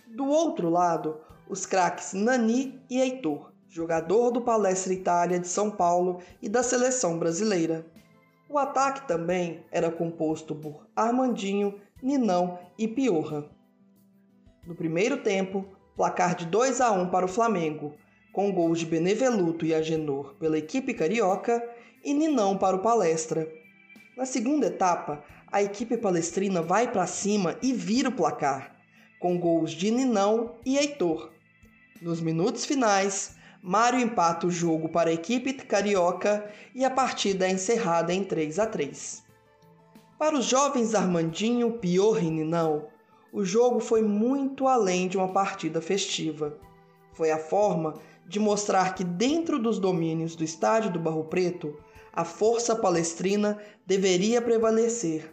Do 0.08 0.25
outro 0.27 0.70
lado, 0.70 1.20
os 1.50 1.66
craques 1.66 2.13
Nani 2.13 2.82
e 2.89 3.00
Heitor, 3.00 3.51
jogador 3.68 4.32
do 4.32 4.42
Palestra 4.42 4.94
Itália 4.94 5.39
de 5.39 5.48
São 5.48 5.70
Paulo 5.70 6.22
e 6.42 6.48
da 6.48 6.63
seleção 6.63 7.20
brasileira. 7.20 7.86
O 8.50 8.58
ataque 8.58 9.08
também 9.08 9.66
era 9.72 9.92
composto 9.92 10.56
por 10.56 10.88
Armandinho, 10.96 11.80
Ninão 12.01 12.60
e 12.77 12.88
Piorra. 12.88 13.50
No 14.68 14.75
primeiro 14.75 15.18
tempo, 15.18 15.66
placar 15.96 16.36
de 16.36 16.46
2 16.46 16.80
a 16.80 16.92
1 16.92 17.10
para 17.10 17.25
o 17.25 17.30
Flamengo, 17.30 17.96
com 18.32 18.51
gols 18.51 18.80
de 18.80 18.86
Beneveluto 18.86 19.66
e 19.66 19.74
Agenor 19.74 20.36
pela 20.36 20.60
equipe 20.60 20.94
carioca 20.94 21.68
e 22.04 22.13
Ninão 22.13 22.56
para 22.56 22.75
o 22.75 22.82
Palestra. 22.84 23.51
Na 24.16 24.27
segunda 24.27 24.68
etapa, 24.68 25.24
a 25.51 25.63
equipe 25.63 25.98
palestrina 25.98 26.62
vai 26.62 26.92
para 26.92 27.08
cima 27.08 27.58
e 27.63 27.74
vira 27.74 28.10
o 28.10 28.16
placar, 28.16 28.75
com 29.20 29.39
gols 29.39 29.72
de 29.72 29.89
Ninão 29.89 30.56
e 30.63 30.77
Heitor. 30.77 31.32
Nos 32.00 32.22
minutos 32.22 32.63
finais, 32.63 33.36
Mário 33.60 34.00
empata 34.00 34.46
o 34.46 34.51
jogo 34.51 34.88
para 34.88 35.10
a 35.10 35.13
equipe 35.13 35.51
carioca 35.51 36.48
e 36.75 36.86
a 36.86 36.92
partida 36.92 37.48
é 37.48 37.51
encerrada 37.51 38.13
em 38.13 38.24
3 38.24 38.60
a 38.60 38.68
3. 38.68 39.26
Para 40.17 40.36
os 40.36 40.45
jovens 40.45 40.95
Armandinho, 40.95 41.74
Pior 41.74 42.24
e 42.24 42.31
Ninão, 42.31 42.88
o 43.31 43.45
jogo 43.45 43.79
foi 43.79 44.01
muito 44.01 44.67
além 44.67 45.07
de 45.07 45.15
uma 45.15 45.31
partida 45.31 45.79
festiva. 45.79 46.57
Foi 47.13 47.29
a 47.29 47.38
forma 47.38 47.93
de 48.27 48.39
mostrar 48.39 48.95
que 48.95 49.03
dentro 49.03 49.59
dos 49.59 49.77
domínios 49.77 50.36
do 50.36 50.43
estádio 50.43 50.91
do 50.91 51.00
Barro 51.00 51.25
Preto, 51.25 51.77
a 52.12 52.25
força 52.25 52.75
palestrina 52.75 53.62
deveria 53.86 54.41
prevalecer, 54.41 55.31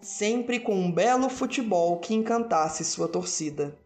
sempre 0.00 0.58
com 0.58 0.74
um 0.74 0.90
belo 0.90 1.28
futebol 1.28 1.98
que 1.98 2.14
encantasse 2.14 2.82
sua 2.82 3.06
torcida. 3.06 3.78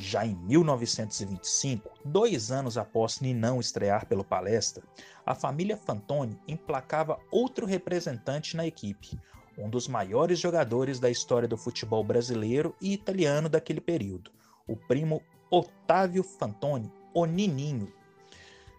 Já 0.00 0.24
em 0.24 0.36
1925, 0.36 1.90
dois 2.04 2.52
anos 2.52 2.78
após 2.78 3.18
Ninão 3.18 3.58
estrear 3.58 4.06
pelo 4.06 4.22
Palestra, 4.22 4.84
a 5.26 5.34
família 5.34 5.76
Fantoni 5.76 6.40
emplacava 6.46 7.18
outro 7.32 7.66
representante 7.66 8.56
na 8.56 8.64
equipe, 8.64 9.18
um 9.58 9.68
dos 9.68 9.88
maiores 9.88 10.38
jogadores 10.38 11.00
da 11.00 11.10
história 11.10 11.48
do 11.48 11.56
futebol 11.56 12.04
brasileiro 12.04 12.76
e 12.80 12.92
italiano 12.92 13.48
daquele 13.48 13.80
período, 13.80 14.30
o 14.68 14.76
primo 14.76 15.20
Otávio 15.50 16.22
Fantoni, 16.22 16.92
o 17.12 17.26
Nininho. 17.26 17.92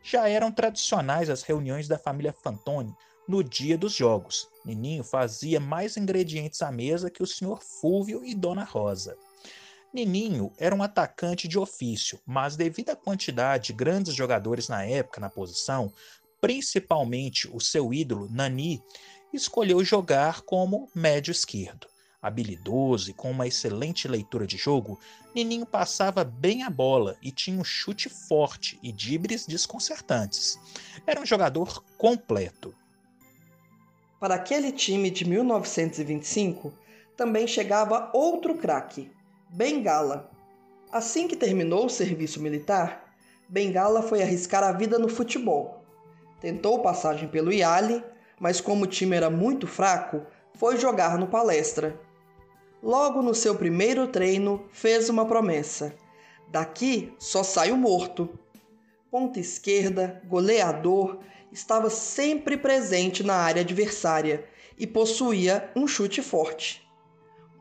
Já 0.02 0.30
eram 0.30 0.54
tradicionais 0.54 1.30
as 1.30 1.44
reuniões 1.44 1.86
da 1.86 2.00
família 2.00 2.32
Fantoni 2.32 2.96
no 3.28 3.44
dia 3.44 3.78
dos 3.78 3.92
jogos. 3.92 4.48
Nininho 4.64 5.04
fazia 5.04 5.60
mais 5.60 5.98
ingredientes 5.98 6.62
à 6.62 6.72
mesa 6.72 7.12
que 7.12 7.22
o 7.22 7.28
senhor 7.28 7.62
Fúvio 7.62 8.24
e 8.24 8.34
Dona 8.34 8.64
Rosa. 8.64 9.18
Nininho 9.92 10.54
era 10.58 10.76
um 10.76 10.84
atacante 10.84 11.48
de 11.48 11.58
ofício, 11.58 12.20
mas 12.26 12.56
devido 12.56 12.92
à 12.92 12.96
quantidade 12.96 13.68
de 13.68 13.74
grandes 13.74 14.14
jogadores 14.14 14.68
na 14.68 14.84
época 14.86 15.20
na 15.20 15.30
posição, 15.30 15.92
principalmente 16.40 17.50
o 17.52 17.60
seu 17.60 17.92
ídolo 17.92 18.30
Nani, 18.30 18.84
escolheu 19.34 19.84
jogar 19.84 20.42
como 20.42 20.90
médio 20.94 21.32
esquerdo. 21.32 21.88
Habilidoso 22.22 23.10
e 23.10 23.14
com 23.14 23.32
uma 23.32 23.48
excelente 23.48 24.08
leitura 24.08 24.46
de 24.46 24.58
jogo, 24.58 25.00
Nininho 25.34 25.66
passava 25.66 26.24
bem 26.24 26.64
a 26.64 26.70
bola 26.70 27.18
e 27.22 27.32
tinha 27.32 27.60
um 27.60 27.64
chute 27.64 28.10
forte 28.10 28.78
e 28.84 28.92
dibres 28.92 29.48
desconcertantes. 29.48 30.60
Era 31.08 31.22
um 31.22 31.26
jogador 31.26 31.84
completo. 31.98 32.76
Para 34.20 34.36
aquele 34.36 34.72
time 34.72 35.10
de 35.10 35.24
1925, 35.26 36.74
também 37.16 37.48
chegava 37.48 38.12
outro 38.14 38.58
craque, 38.58 39.10
Bengala. 39.52 40.30
Assim 40.92 41.28
que 41.28 41.36
terminou 41.36 41.88
o 41.88 41.90
serviço 41.90 42.40
militar, 42.40 43.16
Bengala 43.48 44.04
foi 44.04 44.22
arriscar 44.22 44.64
a 44.64 44.72
vida 44.72 45.00
no 45.00 45.10
futebol. 45.10 45.84
Tentou 46.40 46.84
passagem 46.84 47.28
pelo 47.28 47.52
Iali, 47.52 48.04
mas 48.40 48.62
como 48.62 48.84
o 48.84 48.88
time 48.88 49.16
era 49.16 49.28
muito 49.28 49.66
fraco, 49.66 50.22
foi 50.54 50.78
jogar 50.78 51.18
no 51.18 51.26
Palestra. 51.28 52.00
Logo 52.82 53.24
no 53.24 53.34
seu 53.34 53.56
primeiro 53.56 54.08
treino, 54.08 54.64
fez 54.72 55.10
uma 55.10 55.26
promessa: 55.26 55.96
daqui 56.50 57.12
só 57.18 57.42
saio 57.42 57.76
morto. 57.76 58.30
Ponta 59.10 59.40
esquerda, 59.40 60.22
goleador, 60.28 61.18
estava 61.52 61.90
sempre 61.90 62.56
presente 62.56 63.24
na 63.24 63.34
área 63.34 63.64
adversária 63.64 64.46
e 64.78 64.86
possuía 64.86 65.72
um 65.76 65.88
chute 65.88 66.22
forte. 66.22 66.88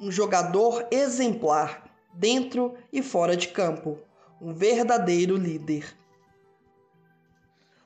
Um 0.00 0.12
jogador 0.12 0.86
exemplar, 0.92 1.90
dentro 2.14 2.78
e 2.92 3.02
fora 3.02 3.36
de 3.36 3.48
campo, 3.48 3.98
um 4.40 4.54
verdadeiro 4.54 5.36
líder. 5.36 5.92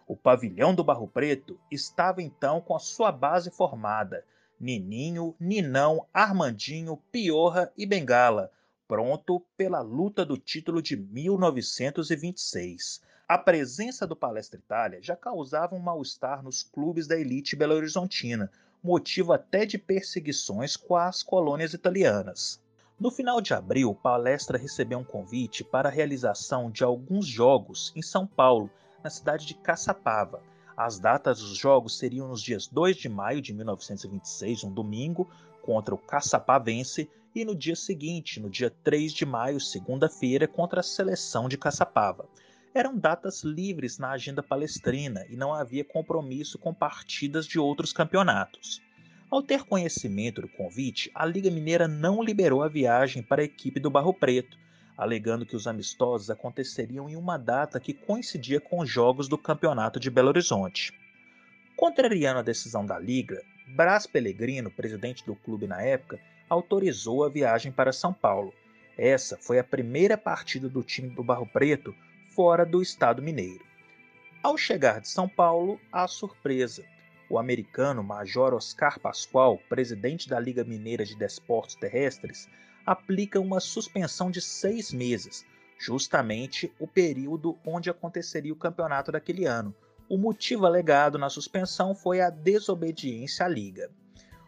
O 0.06 0.14
pavilhão 0.14 0.74
do 0.74 0.84
Barro 0.84 1.08
Preto 1.08 1.58
estava 1.70 2.20
então 2.20 2.60
com 2.60 2.76
a 2.76 2.78
sua 2.78 3.10
base 3.10 3.50
formada 3.50 4.26
Nininho, 4.60 5.34
Ninão, 5.40 6.06
Armandinho, 6.12 7.00
Piorra 7.10 7.72
e 7.76 7.86
Bengala, 7.86 8.52
pronto 8.86 9.40
pela 9.56 9.80
luta 9.80 10.22
do 10.24 10.36
título 10.36 10.82
de 10.82 10.96
1926. 10.96 13.00
A 13.26 13.38
presença 13.38 14.06
do 14.06 14.14
Palestra 14.14 14.58
Itália 14.58 15.02
já 15.02 15.16
causava 15.16 15.74
um 15.74 15.80
mal-estar 15.80 16.42
nos 16.42 16.62
clubes 16.62 17.06
da 17.06 17.18
elite 17.18 17.56
belo-horizontina, 17.56 18.50
motivo 18.82 19.32
até 19.32 19.64
de 19.64 19.78
perseguições 19.78 20.76
com 20.76 20.96
as 20.96 21.22
colônias 21.22 21.72
italianas. 21.72 22.60
No 22.98 23.10
final 23.10 23.40
de 23.40 23.54
abril, 23.54 23.94
Palestra 23.94 24.58
recebeu 24.58 24.98
um 24.98 25.04
convite 25.04 25.62
para 25.64 25.88
a 25.88 25.92
realização 25.92 26.70
de 26.70 26.84
alguns 26.84 27.26
jogos 27.26 27.92
em 27.94 28.02
São 28.02 28.26
Paulo, 28.26 28.70
na 29.02 29.10
cidade 29.10 29.46
de 29.46 29.54
Caçapava, 29.54 30.42
as 30.76 30.98
datas 30.98 31.40
dos 31.40 31.56
jogos 31.56 31.98
seriam 31.98 32.28
nos 32.28 32.42
dias 32.42 32.66
2 32.66 32.96
de 32.96 33.08
maio 33.08 33.42
de 33.42 33.52
1926, 33.52 34.64
um 34.64 34.72
domingo, 34.72 35.28
contra 35.60 35.94
o 35.94 35.98
Caçapavense, 35.98 37.10
e 37.34 37.44
no 37.44 37.54
dia 37.54 37.76
seguinte, 37.76 38.40
no 38.40 38.50
dia 38.50 38.70
3 38.82 39.12
de 39.12 39.24
maio, 39.24 39.60
segunda-feira, 39.60 40.48
contra 40.48 40.80
a 40.80 40.82
seleção 40.82 41.48
de 41.48 41.56
Caçapava. 41.56 42.26
Eram 42.74 42.96
datas 42.96 43.42
livres 43.44 43.98
na 43.98 44.12
agenda 44.12 44.42
palestrina 44.42 45.26
e 45.28 45.36
não 45.36 45.52
havia 45.52 45.84
compromisso 45.84 46.58
com 46.58 46.72
partidas 46.72 47.46
de 47.46 47.58
outros 47.58 47.92
campeonatos. 47.92 48.80
Ao 49.30 49.42
ter 49.42 49.64
conhecimento 49.64 50.40
do 50.40 50.48
convite, 50.48 51.10
a 51.14 51.26
Liga 51.26 51.50
Mineira 51.50 51.86
não 51.86 52.22
liberou 52.22 52.62
a 52.62 52.68
viagem 52.68 53.22
para 53.22 53.42
a 53.42 53.44
equipe 53.44 53.78
do 53.78 53.90
Barro 53.90 54.14
Preto, 54.14 54.56
alegando 54.96 55.44
que 55.44 55.54
os 55.54 55.66
amistosos 55.66 56.30
aconteceriam 56.30 57.10
em 57.10 57.16
uma 57.16 57.36
data 57.36 57.78
que 57.78 57.92
coincidia 57.92 58.58
com 58.58 58.80
os 58.80 58.88
jogos 58.88 59.28
do 59.28 59.36
Campeonato 59.36 60.00
de 60.00 60.10
Belo 60.10 60.28
Horizonte. 60.28 60.94
Contrariando 61.76 62.38
a 62.38 62.42
decisão 62.42 62.86
da 62.86 62.98
Liga, 62.98 63.42
Brás 63.68 64.06
Pellegrino, 64.06 64.70
presidente 64.70 65.26
do 65.26 65.36
clube 65.36 65.66
na 65.66 65.82
época, 65.82 66.18
autorizou 66.48 67.22
a 67.22 67.28
viagem 67.28 67.70
para 67.70 67.92
São 67.92 68.14
Paulo. 68.14 68.54
Essa 68.96 69.36
foi 69.36 69.58
a 69.58 69.64
primeira 69.64 70.16
partida 70.16 70.70
do 70.70 70.82
time 70.82 71.10
do 71.10 71.22
Barro 71.22 71.46
Preto 71.46 71.94
fora 72.34 72.64
do 72.64 72.80
estado 72.80 73.22
mineiro. 73.22 73.64
Ao 74.42 74.56
chegar 74.56 75.00
de 75.00 75.08
São 75.08 75.28
Paulo, 75.28 75.78
a 75.92 76.08
surpresa. 76.08 76.84
O 77.28 77.38
americano 77.38 78.02
Major 78.02 78.54
Oscar 78.54 78.98
Pascoal, 78.98 79.58
presidente 79.68 80.28
da 80.28 80.40
Liga 80.40 80.64
Mineira 80.64 81.04
de 81.04 81.14
Desportos 81.14 81.74
Terrestres, 81.74 82.48
aplica 82.84 83.38
uma 83.38 83.60
suspensão 83.60 84.30
de 84.30 84.40
seis 84.40 84.92
meses, 84.92 85.44
justamente 85.78 86.72
o 86.78 86.86
período 86.86 87.58
onde 87.64 87.90
aconteceria 87.90 88.52
o 88.52 88.56
campeonato 88.56 89.12
daquele 89.12 89.44
ano. 89.44 89.74
O 90.08 90.16
motivo 90.16 90.66
alegado 90.66 91.18
na 91.18 91.28
suspensão 91.28 91.94
foi 91.94 92.20
a 92.20 92.30
desobediência 92.30 93.46
à 93.46 93.48
liga. 93.48 93.90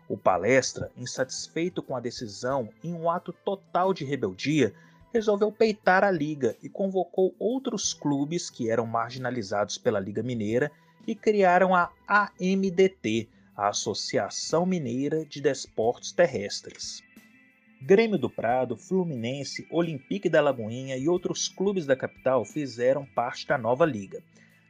O 0.09 0.17
palestra, 0.17 0.91
insatisfeito 0.97 1.83
com 1.83 1.97
a 1.97 2.01
decisão, 2.01 2.69
em 2.83 2.93
um 2.93 3.09
ato 3.11 3.33
total 3.33 3.95
de 3.95 4.05
rebeldia, 4.05 4.75
resolveu 5.15 5.53
peitar 5.53 6.03
a 6.03 6.11
liga 6.11 6.57
e 6.61 6.69
convocou 6.69 7.33
outros 7.39 7.95
clubes 7.95 8.51
que 8.51 8.69
eram 8.69 8.85
marginalizados 8.85 9.79
pela 9.79 10.01
Liga 10.01 10.25
Mineira 10.25 10.73
e 11.07 11.15
criaram 11.15 11.73
a 11.73 11.89
AMDT, 12.09 13.29
a 13.57 13.69
Associação 13.69 14.67
Mineira 14.67 15.25
de 15.25 15.41
Desportos 15.41 16.11
Terrestres. 16.11 17.01
Grêmio 17.81 18.19
do 18.19 18.29
Prado, 18.29 18.77
Fluminense, 18.77 19.69
Olympique 19.71 20.29
da 20.29 20.41
Lagoinha 20.41 20.97
e 20.97 21.09
outros 21.09 21.49
clubes 21.49 21.87
da 21.87 21.95
capital 21.95 22.45
fizeram 22.45 23.07
parte 23.07 23.47
da 23.47 23.57
nova 23.57 23.87
liga. 23.87 24.21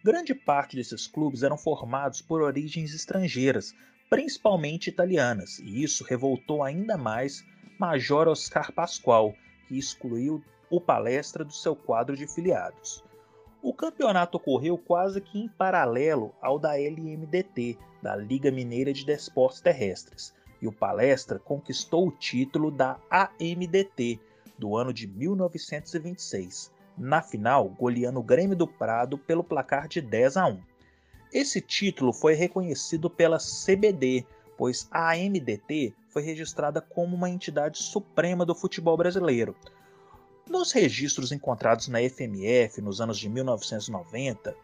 Grande 0.05 0.35
parte 0.35 0.77
desses 0.77 1.07
clubes 1.07 1.43
eram 1.43 1.57
formados 1.57 2.21
por 2.21 2.43
origens 2.43 2.93
estrangeiras, 2.93 3.75
principalmente 4.11 4.89
italianas, 4.89 5.59
e 5.61 5.83
isso 5.83 6.05
revoltou 6.05 6.63
ainda 6.63 6.99
mais 6.99 7.43
Major 7.79 8.29
Oscar 8.29 8.71
Pascoal, 8.73 9.35
que 9.67 9.79
excluiu 9.79 10.43
o 10.71 10.81
palestra 10.81 11.45
do 11.45 11.53
seu 11.53 11.77
quadro 11.77 12.17
de 12.17 12.27
filiados. 12.27 13.05
O 13.63 13.73
campeonato 13.73 14.37
ocorreu 14.37 14.77
quase 14.77 15.21
que 15.21 15.39
em 15.39 15.49
paralelo 15.49 16.35
ao 16.43 16.59
da 16.59 16.75
LMDT, 16.77 17.79
da 18.03 18.15
Liga 18.15 18.51
Mineira 18.51 18.93
de 18.93 19.07
Desportos 19.07 19.61
Terrestres 19.61 20.35
e 20.61 20.67
o 20.67 20.73
Palestra 20.73 21.39
conquistou 21.39 22.09
o 22.09 22.11
título 22.11 22.71
da 22.71 22.99
AMDT 23.11 24.21
do 24.59 24.77
ano 24.77 24.93
de 24.93 25.07
1926, 25.07 26.73
na 26.97 27.21
final 27.23 27.69
goleando 27.69 28.21
o 28.21 28.23
Grêmio 28.23 28.57
do 28.57 28.67
Prado 28.67 29.19
pelo 29.19 29.45
placar 29.45 29.89
de 29.89 30.01
10 30.01 30.37
a 30.37 30.47
1. 30.47 30.61
Esse 31.33 31.61
título 31.61 32.13
foi 32.13 32.35
reconhecido 32.35 33.11
pela 33.11 33.39
CBD, 33.39 34.25
pois 34.57 34.89
a 34.91 35.11
AMDT 35.11 35.95
foi 36.15 36.23
registrada 36.23 36.81
como 36.81 37.17
uma 37.17 37.29
entidade 37.29 37.79
suprema 37.79 38.47
do 38.47 38.55
futebol 38.55 38.97
brasileiro. 38.97 39.57
Nos 40.49 40.71
registros 40.71 41.33
encontrados 41.33 41.89
na 41.89 41.99
FMF 41.99 42.81
nos 42.81 43.01
anos 43.01 43.19
de 43.19 43.29
1990, 43.29 44.55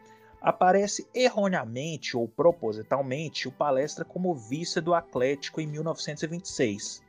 aparece 0.40 1.08
erroneamente 1.12 2.16
ou 2.16 2.28
propositalmente 2.28 3.48
o 3.48 3.52
Palestra 3.52 4.04
como 4.04 4.32
vice 4.32 4.80
do 4.80 4.94
Atlético 4.94 5.60
em 5.60 5.66
1926. 5.66 7.02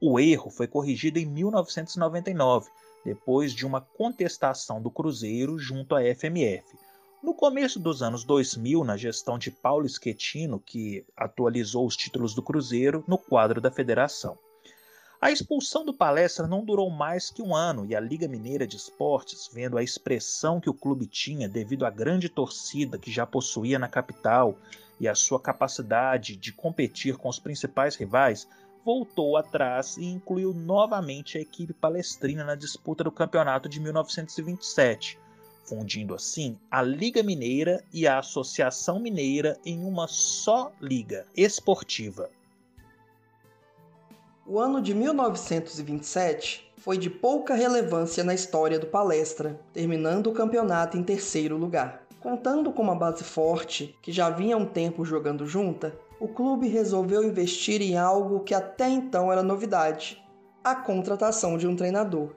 O 0.00 0.18
erro 0.18 0.50
foi 0.50 0.66
corrigido 0.66 1.20
em 1.20 1.26
1999, 1.26 2.68
depois 3.04 3.52
de 3.52 3.64
uma 3.64 3.80
contestação 3.80 4.82
do 4.82 4.90
Cruzeiro 4.90 5.56
junto 5.56 5.94
à 5.94 6.00
FMF. 6.02 6.64
No 7.20 7.34
começo 7.34 7.80
dos 7.80 8.00
anos 8.00 8.22
2000, 8.22 8.84
na 8.84 8.96
gestão 8.96 9.38
de 9.38 9.50
Paulo 9.50 9.88
Schettino, 9.88 10.60
que 10.60 11.04
atualizou 11.16 11.84
os 11.84 11.96
títulos 11.96 12.32
do 12.32 12.42
Cruzeiro 12.42 13.02
no 13.08 13.18
quadro 13.18 13.60
da 13.60 13.72
federação. 13.72 14.38
A 15.20 15.32
expulsão 15.32 15.84
do 15.84 15.92
Palestra 15.92 16.46
não 16.46 16.64
durou 16.64 16.88
mais 16.90 17.28
que 17.28 17.42
um 17.42 17.56
ano 17.56 17.84
e 17.84 17.96
a 17.96 17.98
Liga 17.98 18.28
Mineira 18.28 18.68
de 18.68 18.76
Esportes, 18.76 19.50
vendo 19.52 19.76
a 19.76 19.82
expressão 19.82 20.60
que 20.60 20.70
o 20.70 20.74
clube 20.74 21.08
tinha 21.08 21.48
devido 21.48 21.84
à 21.84 21.90
grande 21.90 22.28
torcida 22.28 22.96
que 22.96 23.10
já 23.10 23.26
possuía 23.26 23.80
na 23.80 23.88
capital 23.88 24.56
e 25.00 25.08
a 25.08 25.14
sua 25.16 25.40
capacidade 25.40 26.36
de 26.36 26.52
competir 26.52 27.16
com 27.16 27.28
os 27.28 27.40
principais 27.40 27.96
rivais, 27.96 28.46
voltou 28.84 29.36
atrás 29.36 29.96
e 29.96 30.04
incluiu 30.04 30.54
novamente 30.54 31.36
a 31.36 31.40
equipe 31.40 31.72
palestrina 31.72 32.44
na 32.44 32.54
disputa 32.54 33.02
do 33.02 33.10
campeonato 33.10 33.68
de 33.68 33.80
1927, 33.80 35.18
fundindo 35.68 36.14
assim 36.14 36.58
a 36.70 36.80
Liga 36.80 37.22
Mineira 37.22 37.84
e 37.92 38.06
a 38.06 38.18
Associação 38.18 38.98
Mineira 38.98 39.58
em 39.64 39.84
uma 39.84 40.08
só 40.08 40.72
liga 40.80 41.26
esportiva. 41.36 42.30
O 44.46 44.58
ano 44.58 44.80
de 44.80 44.94
1927 44.94 46.72
foi 46.78 46.96
de 46.96 47.10
pouca 47.10 47.54
relevância 47.54 48.24
na 48.24 48.32
história 48.32 48.78
do 48.78 48.86
Palestra, 48.86 49.60
terminando 49.74 50.28
o 50.28 50.32
campeonato 50.32 50.96
em 50.96 51.02
terceiro 51.02 51.58
lugar. 51.58 52.06
Contando 52.20 52.72
com 52.72 52.82
uma 52.82 52.94
base 52.94 53.22
forte, 53.22 53.94
que 54.00 54.10
já 54.10 54.30
vinha 54.30 54.56
um 54.56 54.64
tempo 54.64 55.04
jogando 55.04 55.46
junta, 55.46 55.94
o 56.18 56.26
clube 56.26 56.66
resolveu 56.66 57.22
investir 57.22 57.82
em 57.82 57.98
algo 57.98 58.40
que 58.40 58.54
até 58.54 58.88
então 58.88 59.30
era 59.30 59.42
novidade: 59.42 60.22
a 60.64 60.74
contratação 60.74 61.58
de 61.58 61.66
um 61.66 61.76
treinador. 61.76 62.30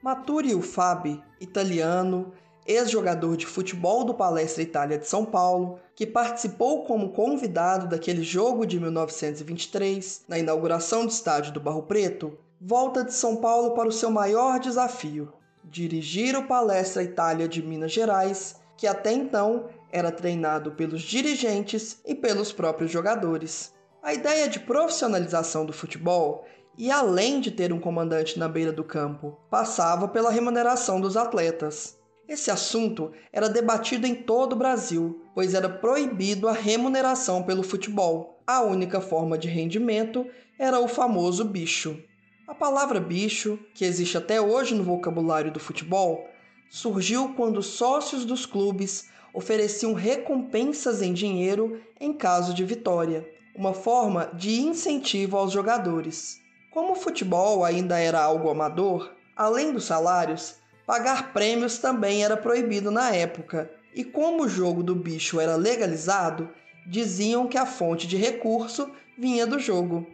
Maturio 0.00 0.62
Fabi, 0.62 1.20
italiano, 1.40 2.32
ex-jogador 2.68 3.36
de 3.36 3.46
futebol 3.46 4.04
do 4.04 4.12
Palestra 4.12 4.62
Itália 4.62 4.98
de 4.98 5.08
São 5.08 5.24
Paulo, 5.24 5.80
que 5.96 6.06
participou 6.06 6.84
como 6.84 7.12
convidado 7.12 7.88
daquele 7.88 8.22
jogo 8.22 8.66
de 8.66 8.78
1923, 8.78 10.24
na 10.28 10.38
inauguração 10.38 11.06
do 11.06 11.10
estádio 11.10 11.52
do 11.52 11.60
Barro 11.60 11.82
Preto, 11.82 12.36
volta 12.60 13.02
de 13.02 13.14
São 13.14 13.36
Paulo 13.36 13.72
para 13.72 13.88
o 13.88 13.92
seu 13.92 14.10
maior 14.10 14.60
desafio: 14.60 15.32
dirigir 15.64 16.36
o 16.36 16.46
Palestra 16.46 17.02
Itália 17.02 17.48
de 17.48 17.62
Minas 17.62 17.92
Gerais, 17.92 18.56
que 18.76 18.86
até 18.86 19.12
então 19.12 19.70
era 19.90 20.12
treinado 20.12 20.72
pelos 20.72 21.00
dirigentes 21.00 21.98
e 22.04 22.14
pelos 22.14 22.52
próprios 22.52 22.90
jogadores. 22.90 23.72
A 24.02 24.12
ideia 24.12 24.46
de 24.48 24.60
profissionalização 24.60 25.64
do 25.64 25.72
futebol 25.72 26.44
e 26.78 26.92
além 26.92 27.40
de 27.40 27.50
ter 27.50 27.72
um 27.72 27.80
comandante 27.80 28.38
na 28.38 28.48
beira 28.48 28.72
do 28.72 28.84
campo, 28.84 29.36
passava 29.50 30.06
pela 30.06 30.30
remuneração 30.30 31.00
dos 31.00 31.16
atletas. 31.16 31.97
Esse 32.28 32.50
assunto 32.50 33.10
era 33.32 33.48
debatido 33.48 34.06
em 34.06 34.14
todo 34.14 34.52
o 34.52 34.56
Brasil, 34.56 35.24
pois 35.34 35.54
era 35.54 35.66
proibido 35.66 36.46
a 36.46 36.52
remuneração 36.52 37.42
pelo 37.42 37.62
futebol. 37.62 38.42
A 38.46 38.60
única 38.60 39.00
forma 39.00 39.38
de 39.38 39.48
rendimento 39.48 40.26
era 40.58 40.78
o 40.78 40.86
famoso 40.86 41.42
bicho. 41.42 41.98
A 42.46 42.54
palavra 42.54 43.00
bicho, 43.00 43.58
que 43.74 43.84
existe 43.84 44.18
até 44.18 44.38
hoje 44.40 44.74
no 44.74 44.84
vocabulário 44.84 45.50
do 45.50 45.58
futebol, 45.58 46.28
surgiu 46.68 47.32
quando 47.34 47.62
sócios 47.62 48.26
dos 48.26 48.44
clubes 48.44 49.08
ofereciam 49.32 49.94
recompensas 49.94 51.00
em 51.00 51.14
dinheiro 51.14 51.80
em 51.98 52.12
caso 52.12 52.52
de 52.52 52.62
vitória, 52.62 53.26
uma 53.54 53.72
forma 53.72 54.30
de 54.34 54.60
incentivo 54.60 55.38
aos 55.38 55.52
jogadores. 55.52 56.40
Como 56.70 56.92
o 56.92 56.96
futebol 56.96 57.64
ainda 57.64 57.98
era 57.98 58.20
algo 58.20 58.50
amador, 58.50 59.10
além 59.34 59.72
dos 59.72 59.84
salários, 59.84 60.56
pagar 60.88 61.34
prêmios 61.34 61.76
também 61.76 62.24
era 62.24 62.34
proibido 62.34 62.90
na 62.90 63.10
época, 63.14 63.70
e 63.94 64.02
como 64.02 64.44
o 64.44 64.48
jogo 64.48 64.82
do 64.82 64.94
bicho 64.94 65.38
era 65.38 65.54
legalizado, 65.54 66.48
diziam 66.86 67.46
que 67.46 67.58
a 67.58 67.66
fonte 67.66 68.06
de 68.06 68.16
recurso 68.16 68.90
vinha 69.18 69.46
do 69.46 69.58
jogo. 69.58 70.06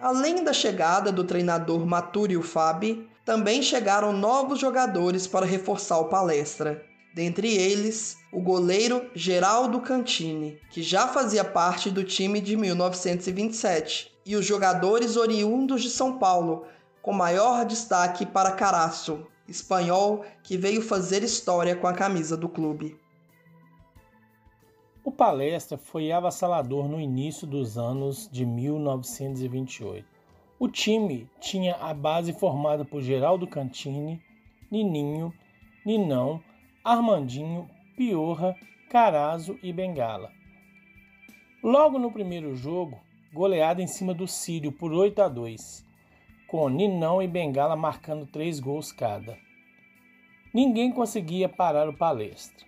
Além 0.00 0.42
da 0.42 0.52
chegada 0.52 1.12
do 1.12 1.22
treinador 1.22 1.86
Matúrio 1.86 2.42
Fabi, 2.42 3.08
também 3.24 3.62
chegaram 3.62 4.12
novos 4.12 4.58
jogadores 4.58 5.28
para 5.28 5.46
reforçar 5.46 6.00
o 6.00 6.08
palestra. 6.08 6.84
Dentre 7.14 7.54
eles, 7.54 8.16
o 8.32 8.40
goleiro 8.40 9.08
Geraldo 9.14 9.80
Cantini, 9.80 10.58
que 10.72 10.82
já 10.82 11.06
fazia 11.06 11.44
parte 11.44 11.88
do 11.88 12.02
time 12.02 12.40
de 12.40 12.56
1927, 12.56 14.10
e 14.26 14.34
os 14.34 14.44
jogadores 14.44 15.16
oriundos 15.16 15.80
de 15.82 15.90
São 15.90 16.18
Paulo, 16.18 16.66
com 17.00 17.12
maior 17.12 17.64
destaque 17.64 18.26
para 18.26 18.50
Caraço, 18.50 19.24
espanhol 19.50 20.24
que 20.44 20.56
veio 20.56 20.80
fazer 20.80 21.24
história 21.24 21.74
com 21.74 21.88
a 21.88 21.92
camisa 21.92 22.36
do 22.36 22.48
clube. 22.48 22.96
O 25.04 25.10
Palestra 25.10 25.76
foi 25.76 26.12
avassalador 26.12 26.86
no 26.86 27.00
início 27.00 27.46
dos 27.46 27.76
anos 27.76 28.28
de 28.30 28.46
1928. 28.46 30.06
O 30.58 30.68
time 30.68 31.28
tinha 31.40 31.74
a 31.76 31.92
base 31.92 32.32
formada 32.32 32.84
por 32.84 33.02
Geraldo 33.02 33.46
Cantini, 33.46 34.22
Nininho, 34.70 35.34
Ninão, 35.84 36.40
Armandinho, 36.84 37.68
Piorra, 37.96 38.54
Carazo 38.88 39.58
e 39.62 39.72
Bengala. 39.72 40.30
Logo 41.62 41.98
no 41.98 42.12
primeiro 42.12 42.54
jogo, 42.54 43.00
goleada 43.32 43.82
em 43.82 43.86
cima 43.86 44.14
do 44.14 44.28
Sírio 44.28 44.70
por 44.70 44.92
8 44.92 45.22
a 45.22 45.28
2 45.28 45.89
com 46.50 46.68
Ninão 46.68 47.22
e 47.22 47.28
Bengala 47.28 47.76
marcando 47.76 48.26
três 48.26 48.58
gols 48.58 48.90
cada. 48.90 49.38
Ninguém 50.52 50.90
conseguia 50.90 51.48
parar 51.48 51.88
o 51.88 51.96
palestra. 51.96 52.66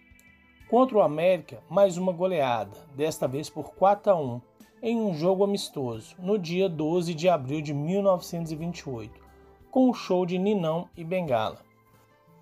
Contra 0.70 0.98
o 0.98 1.02
América, 1.02 1.60
mais 1.68 1.98
uma 1.98 2.12
goleada, 2.12 2.76
desta 2.94 3.26
vez 3.26 3.50
por 3.50 3.74
4 3.74 4.12
a 4.12 4.14
1, 4.14 4.40
em 4.84 5.00
um 5.00 5.12
jogo 5.12 5.42
amistoso, 5.42 6.14
no 6.20 6.38
dia 6.38 6.68
12 6.68 7.12
de 7.12 7.28
abril 7.28 7.60
de 7.60 7.74
1928, 7.74 9.20
com 9.68 9.90
o 9.90 9.94
show 9.94 10.24
de 10.24 10.38
Ninão 10.38 10.88
e 10.96 11.02
Bengala. 11.02 11.58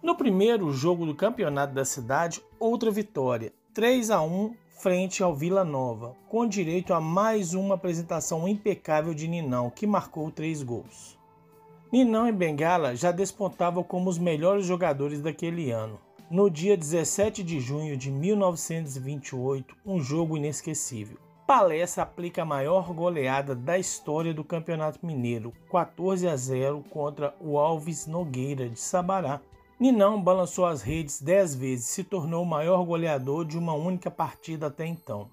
No 0.02 0.14
primeiro 0.14 0.70
jogo 0.70 1.06
do 1.06 1.14
campeonato 1.14 1.72
da 1.72 1.86
cidade, 1.86 2.42
outra 2.58 2.90
vitória, 2.90 3.50
3 3.72 4.10
a 4.10 4.20
1 4.20 4.54
frente 4.68 5.22
ao 5.22 5.34
Vila 5.34 5.64
Nova, 5.64 6.14
com 6.28 6.46
direito 6.46 6.92
a 6.92 7.00
mais 7.00 7.54
uma 7.54 7.76
apresentação 7.76 8.46
impecável 8.46 9.14
de 9.14 9.26
Ninão, 9.26 9.70
que 9.70 9.86
marcou 9.86 10.30
três 10.30 10.62
gols. 10.62 11.18
Ninão 11.92 12.28
e 12.28 12.32
Bengala 12.32 12.94
já 12.94 13.10
despontavam 13.10 13.82
como 13.82 14.08
os 14.08 14.16
melhores 14.16 14.64
jogadores 14.64 15.20
daquele 15.20 15.72
ano. 15.72 15.98
No 16.30 16.48
dia 16.48 16.76
17 16.76 17.42
de 17.42 17.58
junho 17.58 17.96
de 17.96 18.12
1928, 18.12 19.74
um 19.84 19.98
jogo 19.98 20.36
inesquecível. 20.36 21.18
Palestra 21.48 22.04
aplica 22.04 22.42
a 22.42 22.44
maior 22.44 22.92
goleada 22.94 23.56
da 23.56 23.76
história 23.76 24.32
do 24.32 24.44
Campeonato 24.44 25.04
Mineiro, 25.04 25.52
14 25.68 26.28
a 26.28 26.36
0 26.36 26.84
contra 26.90 27.34
o 27.40 27.58
Alves 27.58 28.06
Nogueira 28.06 28.68
de 28.68 28.78
Sabará. 28.78 29.40
Ninão 29.80 30.22
balançou 30.22 30.66
as 30.66 30.82
redes 30.82 31.20
10 31.20 31.56
vezes 31.56 31.88
e 31.88 31.92
se 31.92 32.04
tornou 32.04 32.44
o 32.44 32.46
maior 32.46 32.84
goleador 32.84 33.44
de 33.44 33.58
uma 33.58 33.74
única 33.74 34.12
partida 34.12 34.68
até 34.68 34.86
então. 34.86 35.28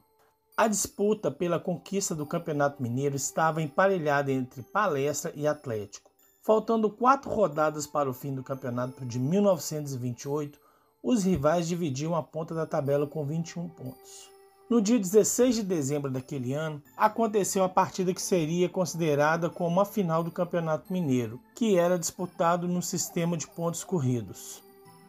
A 0.58 0.68
disputa 0.68 1.30
pela 1.30 1.60
conquista 1.60 2.16
do 2.16 2.26
Campeonato 2.26 2.82
Mineiro 2.82 3.16
estava 3.16 3.62
emparelhada 3.62 4.32
entre 4.32 4.64
Palestra 4.64 5.32
e 5.36 5.46
Atlético. 5.46 6.07
Faltando 6.48 6.90
quatro 6.90 7.30
rodadas 7.30 7.86
para 7.86 8.10
o 8.10 8.14
fim 8.14 8.34
do 8.34 8.42
campeonato 8.42 9.06
de 9.06 9.20
1928, 9.20 10.58
os 11.04 11.26
rivais 11.26 11.68
dividiam 11.68 12.16
a 12.16 12.24
ponta 12.24 12.56
da 12.56 12.66
tabela 12.66 13.06
com 13.06 13.26
21 13.26 13.68
pontos. 13.68 14.32
No 14.70 14.82
dia 14.82 14.98
16 14.98 15.56
de 15.56 15.64
dezembro 15.64 16.10
daquele 16.10 16.54
ano, 16.54 16.82
aconteceu 16.96 17.66
a 17.66 17.70
partida 17.70 18.14
que 18.14 18.22
seria 18.22 18.70
considerada 18.70 19.50
como 19.50 19.82
a 19.82 19.86
final 19.86 20.24
do 20.24 20.32
Campeonato 20.32 20.94
Mineiro, 20.94 21.38
que 21.54 21.78
era 21.78 22.00
disputado 22.00 22.66
no 22.66 22.82
sistema 22.82 23.36
de 23.36 23.46
pontos 23.46 23.84
corridos. 23.84 24.64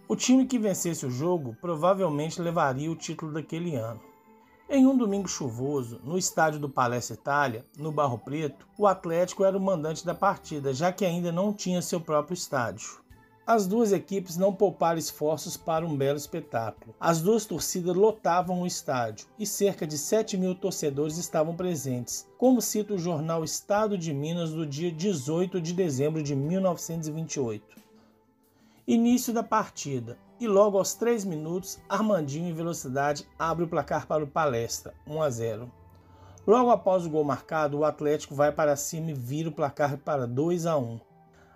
O 0.09 0.17
time 0.17 0.45
que 0.45 0.59
vencesse 0.59 1.07
o 1.07 1.11
jogo 1.11 1.57
provavelmente 1.61 2.43
levaria 2.43 2.91
o 2.91 2.97
título 2.97 3.33
daquele 3.33 3.77
ano. 3.77 4.01
Em 4.71 4.87
um 4.87 4.95
domingo 4.95 5.27
chuvoso, 5.27 5.99
no 6.05 6.19
estádio 6.19 6.61
do 6.61 6.69
Palestra 6.69 7.15
Itália, 7.15 7.65
no 7.79 7.91
Barro 7.91 8.19
Preto, 8.19 8.69
o 8.77 8.87
Atlético 8.87 9.43
era 9.43 9.57
o 9.57 9.61
mandante 9.61 10.05
da 10.05 10.15
partida, 10.15 10.75
já 10.75 10.93
que 10.93 11.07
ainda 11.07 11.33
não 11.33 11.55
tinha 11.55 11.81
seu 11.81 11.99
próprio 11.99 12.35
estádio. 12.35 13.01
As 13.47 13.67
duas 13.67 13.93
equipes 13.93 14.37
não 14.37 14.53
pouparam 14.53 14.99
esforços 14.99 15.57
para 15.57 15.87
um 15.87 15.97
belo 15.97 16.19
espetáculo. 16.19 16.95
As 17.01 17.23
duas 17.23 17.47
torcidas 17.47 17.97
lotavam 17.97 18.61
o 18.61 18.67
estádio 18.67 19.27
e 19.39 19.47
cerca 19.47 19.87
de 19.87 19.97
7 19.97 20.37
mil 20.37 20.55
torcedores 20.55 21.17
estavam 21.17 21.57
presentes, 21.57 22.29
como 22.37 22.61
cita 22.61 22.93
o 22.93 22.99
jornal 22.99 23.43
Estado 23.43 23.97
de 23.97 24.13
Minas 24.13 24.51
do 24.51 24.67
dia 24.67 24.93
18 24.93 25.63
de 25.63 25.73
dezembro 25.73 26.23
de 26.23 26.37
1928. 26.37 27.78
Início 28.91 29.35
da 29.35 29.43
partida. 29.43 30.17
E 30.41 30.49
logo 30.49 30.79
aos 30.79 30.95
3 30.95 31.23
minutos, 31.27 31.79
Armandinho 31.91 32.49
em 32.49 32.55
velocidade 32.55 33.29
abre 33.39 33.63
o 33.63 33.69
placar 33.69 34.07
para 34.07 34.25
o 34.25 34.27
Palestra, 34.27 34.95
1 35.07 35.21
a 35.21 35.29
0. 35.29 35.73
Logo 36.47 36.71
após 36.71 37.05
o 37.05 37.11
gol 37.11 37.23
marcado, 37.23 37.77
o 37.77 37.85
Atlético 37.85 38.35
vai 38.35 38.51
para 38.51 38.77
cima 38.77 39.11
e 39.11 39.13
vira 39.15 39.51
o 39.51 39.53
placar 39.53 39.99
para 39.99 40.27
2 40.27 40.65
a 40.65 40.79
1. 40.79 41.01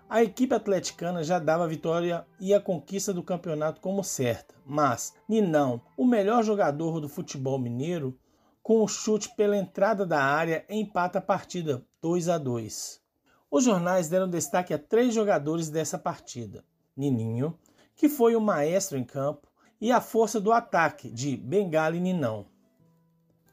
A 0.07 0.21
equipe 0.21 0.53
atleticana 0.53 1.23
já 1.23 1.39
dava 1.39 1.63
a 1.63 1.67
vitória 1.67 2.23
e 2.39 2.53
a 2.53 2.61
conquista 2.61 3.11
do 3.11 3.23
campeonato 3.23 3.81
como 3.81 4.03
certa, 4.03 4.53
mas 4.63 5.15
Ninão, 5.27 5.81
o 5.97 6.05
melhor 6.05 6.43
jogador 6.43 6.99
do 6.99 7.09
futebol 7.09 7.57
mineiro, 7.57 8.15
com 8.61 8.75
o 8.75 8.83
um 8.83 8.87
chute 8.87 9.35
pela 9.35 9.57
entrada 9.57 10.05
da 10.05 10.21
área, 10.21 10.63
empata 10.69 11.17
a 11.17 11.21
partida 11.21 11.83
2 11.99 12.29
a 12.29 12.37
2. 12.37 13.01
Os 13.49 13.63
jornais 13.63 14.07
deram 14.07 14.29
destaque 14.29 14.71
a 14.71 14.77
três 14.77 15.15
jogadores 15.15 15.71
dessa 15.71 15.97
partida: 15.97 16.63
Nininho, 16.95 17.57
que 17.95 18.09
foi 18.09 18.35
o 18.35 18.41
maestro 18.41 18.97
em 18.97 19.03
campo, 19.03 19.47
e 19.79 19.91
a 19.91 19.99
força 19.99 20.39
do 20.39 20.51
ataque 20.51 21.09
de 21.09 21.35
Bengala 21.35 21.95
e 21.95 21.99
Ninão. 21.99 22.45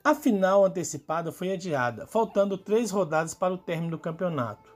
A 0.03 0.15
final 0.15 0.65
antecipada 0.65 1.31
foi 1.31 1.53
adiada, 1.53 2.07
faltando 2.07 2.57
três 2.57 2.91
rodadas 2.91 3.35
para 3.35 3.53
o 3.53 3.59
término 3.59 3.91
do 3.91 3.99
campeonato. 3.99 4.71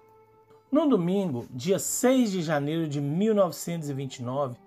No 0.71 0.89
domingo, 0.89 1.47
dia 1.51 1.79
6 1.79 2.33
de 2.33 2.43
janeiro 2.43 2.89
de 2.89 3.01
1929, 3.01 4.59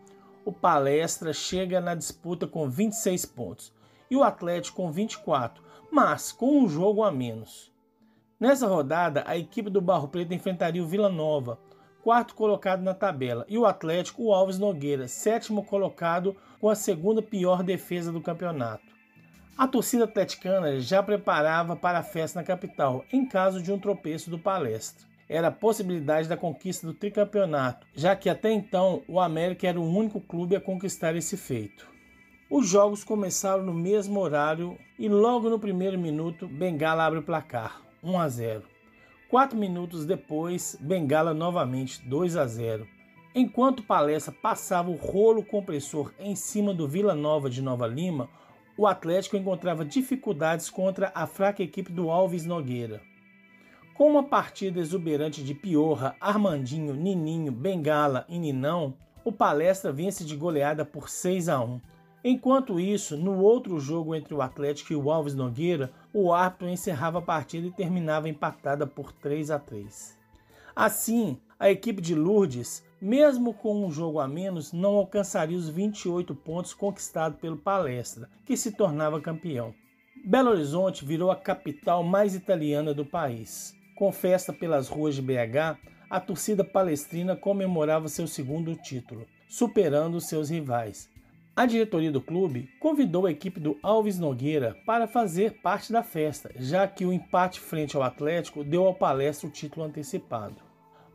o 0.45 0.51
Palestra 0.53 1.33
chega 1.33 1.81
na 1.81 1.93
disputa 1.93 2.47
com 2.47 2.69
26 2.69 3.25
pontos 3.25 3.73
e 4.09 4.15
o 4.15 4.23
Atlético 4.23 4.77
com 4.77 4.89
24, 4.89 5.61
mas 5.91 6.31
com 6.31 6.59
um 6.59 6.69
jogo 6.69 7.03
a 7.03 7.11
menos. 7.11 7.69
Nessa 8.39 8.65
rodada, 8.65 9.23
a 9.27 9.37
equipe 9.37 9.69
do 9.69 9.81
Barro 9.81 10.07
Preto 10.07 10.33
enfrentaria 10.33 10.81
o 10.81 10.87
Vila 10.87 11.09
Nova, 11.09 11.59
quarto 12.07 12.35
colocado 12.35 12.81
na 12.83 12.93
tabela, 12.93 13.45
e 13.49 13.57
o 13.57 13.65
Atlético, 13.65 14.23
o 14.23 14.33
Alves 14.33 14.57
Nogueira, 14.57 15.09
sétimo 15.09 15.65
colocado 15.65 16.37
com 16.57 16.69
a 16.69 16.73
segunda 16.73 17.21
pior 17.21 17.61
defesa 17.61 18.13
do 18.13 18.21
campeonato. 18.21 18.85
A 19.57 19.67
torcida 19.67 20.05
atleticana 20.05 20.79
já 20.79 21.03
preparava 21.03 21.75
para 21.75 21.99
a 21.99 22.03
festa 22.03 22.39
na 22.39 22.45
capital, 22.45 23.03
em 23.11 23.25
caso 23.25 23.61
de 23.61 23.73
um 23.73 23.77
tropeço 23.77 24.29
do 24.29 24.39
Palestra 24.39 25.05
era 25.27 25.49
a 25.49 25.51
possibilidade 25.51 26.29
da 26.29 26.37
conquista 26.37 26.87
do 26.87 26.93
tricampeonato, 26.93 27.85
já 27.93 28.15
que 28.15 28.29
até 28.29 28.53
então 28.53 29.03
o 29.05 29.19
América 29.19 29.67
era 29.67 29.77
o 29.77 29.83
único 29.83 30.21
clube 30.21 30.55
a 30.55 30.61
conquistar 30.61 31.13
esse 31.13 31.35
feito. 31.35 31.85
Os 32.49 32.69
jogos 32.69 33.03
começaram 33.03 33.63
no 33.63 33.73
mesmo 33.73 34.21
horário 34.21 34.77
e 34.97 35.09
logo 35.09 35.49
no 35.49 35.59
primeiro 35.59 35.99
minuto 35.99 36.47
Bengala 36.47 37.05
abre 37.05 37.19
o 37.19 37.23
placar, 37.23 37.81
1 38.01 38.17
a 38.17 38.29
0. 38.29 38.76
Quatro 39.29 39.57
minutos 39.57 40.05
depois, 40.05 40.77
Bengala 40.79 41.33
novamente 41.33 42.01
2 42.07 42.37
a 42.37 42.47
0. 42.47 42.87
Enquanto 43.35 43.83
Palestra 43.83 44.33
passava 44.33 44.89
o 44.89 44.95
rolo 44.95 45.43
compressor 45.43 46.13
em 46.17 46.33
cima 46.33 46.73
do 46.73 46.87
Vila 46.87 47.13
Nova 47.13 47.49
de 47.49 47.61
Nova 47.61 47.85
Lima, 47.85 48.29
o 48.77 48.87
Atlético 48.87 49.35
encontrava 49.35 49.83
dificuldades 49.83 50.69
contra 50.69 51.11
a 51.13 51.27
fraca 51.27 51.61
equipe 51.61 51.91
do 51.91 52.09
Alves 52.09 52.45
Nogueira. 52.45 53.01
Com 53.93 54.11
uma 54.11 54.23
partida 54.23 54.79
exuberante 54.79 55.43
de 55.43 55.53
Piorra, 55.53 56.15
Armandinho, 56.21 56.93
Nininho, 56.93 57.51
Bengala 57.51 58.25
e 58.29 58.39
Ninão, 58.39 58.93
o 59.25 59.31
Palestra 59.31 59.91
vence 59.91 60.23
de 60.23 60.37
goleada 60.37 60.85
por 60.85 61.09
6 61.09 61.49
a 61.49 61.59
1. 61.59 61.81
Enquanto 62.23 62.79
isso, 62.79 63.17
no 63.17 63.39
outro 63.39 63.77
jogo 63.77 64.15
entre 64.15 64.33
o 64.33 64.41
Atlético 64.41 64.93
e 64.93 64.95
o 64.95 65.11
Alves 65.11 65.35
Nogueira, 65.35 65.91
o 66.19 66.33
árbitro 66.33 66.67
encerrava 66.67 67.19
a 67.19 67.21
partida 67.21 67.67
e 67.67 67.71
terminava 67.71 68.27
empatada 68.27 68.87
por 68.87 69.11
3 69.11 69.51
a 69.51 69.59
3. 69.59 70.17
Assim, 70.75 71.39
a 71.59 71.69
equipe 71.69 72.01
de 72.01 72.15
Lourdes, 72.15 72.83
mesmo 72.99 73.53
com 73.53 73.85
um 73.85 73.91
jogo 73.91 74.19
a 74.19 74.27
menos, 74.27 74.73
não 74.73 74.95
alcançaria 74.95 75.55
os 75.55 75.69
28 75.69 76.33
pontos 76.33 76.73
conquistados 76.73 77.39
pelo 77.39 77.55
Palestra, 77.55 78.27
que 78.47 78.57
se 78.57 78.71
tornava 78.71 79.21
campeão. 79.21 79.75
Belo 80.25 80.49
Horizonte 80.49 81.05
virou 81.05 81.29
a 81.29 81.35
capital 81.35 82.01
mais 82.01 82.33
italiana 82.33 82.95
do 82.95 83.05
país. 83.05 83.75
Com 83.95 84.11
festa 84.11 84.51
pelas 84.51 84.87
ruas 84.87 85.13
de 85.13 85.21
BH, 85.21 85.77
a 86.09 86.19
torcida 86.19 86.63
palestrina 86.63 87.35
comemorava 87.35 88.07
seu 88.07 88.25
segundo 88.25 88.75
título, 88.75 89.27
superando 89.47 90.19
seus 90.19 90.49
rivais. 90.49 91.11
A 91.57 91.65
diretoria 91.65 92.11
do 92.11 92.21
clube 92.21 92.69
convidou 92.79 93.25
a 93.25 93.31
equipe 93.31 93.59
do 93.59 93.79
Alves 93.81 94.19
Nogueira 94.19 94.77
para 94.85 95.07
fazer 95.07 95.59
parte 95.59 95.91
da 95.91 96.03
festa, 96.03 96.51
já 96.55 96.87
que 96.87 97.03
o 97.03 97.11
empate 97.11 97.59
frente 97.59 97.97
ao 97.97 98.03
Atlético 98.03 98.63
deu 98.63 98.85
ao 98.85 98.93
palestra 98.93 99.47
o 99.47 99.51
título 99.51 99.83
antecipado. 99.83 100.61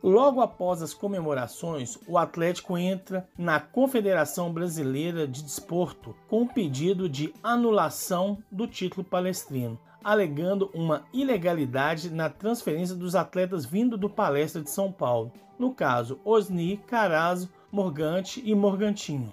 Logo 0.03 0.41
após 0.41 0.81
as 0.81 0.93
comemorações, 0.93 1.97
o 2.05 2.17
Atlético 2.17 2.77
entra 2.77 3.25
na 3.37 3.57
Confederação 3.57 4.51
Brasileira 4.51 5.25
de 5.25 5.41
Desporto 5.41 6.13
com 6.27 6.41
um 6.41 6.47
pedido 6.47 7.07
de 7.07 7.33
anulação 7.41 8.37
do 8.51 8.67
título 8.67 9.01
palestrino, 9.01 9.79
alegando 10.03 10.69
uma 10.73 11.05
ilegalidade 11.13 12.09
na 12.09 12.29
transferência 12.29 12.97
dos 12.97 13.15
atletas 13.15 13.65
vindo 13.65 13.97
do 13.97 14.09
Palestra 14.09 14.61
de 14.61 14.69
São 14.69 14.91
Paulo, 14.91 15.31
no 15.57 15.73
caso 15.73 16.19
Osni, 16.25 16.81
Carazo, 16.85 17.49
Morgante 17.71 18.43
e 18.45 18.53
Morgantinho. 18.53 19.31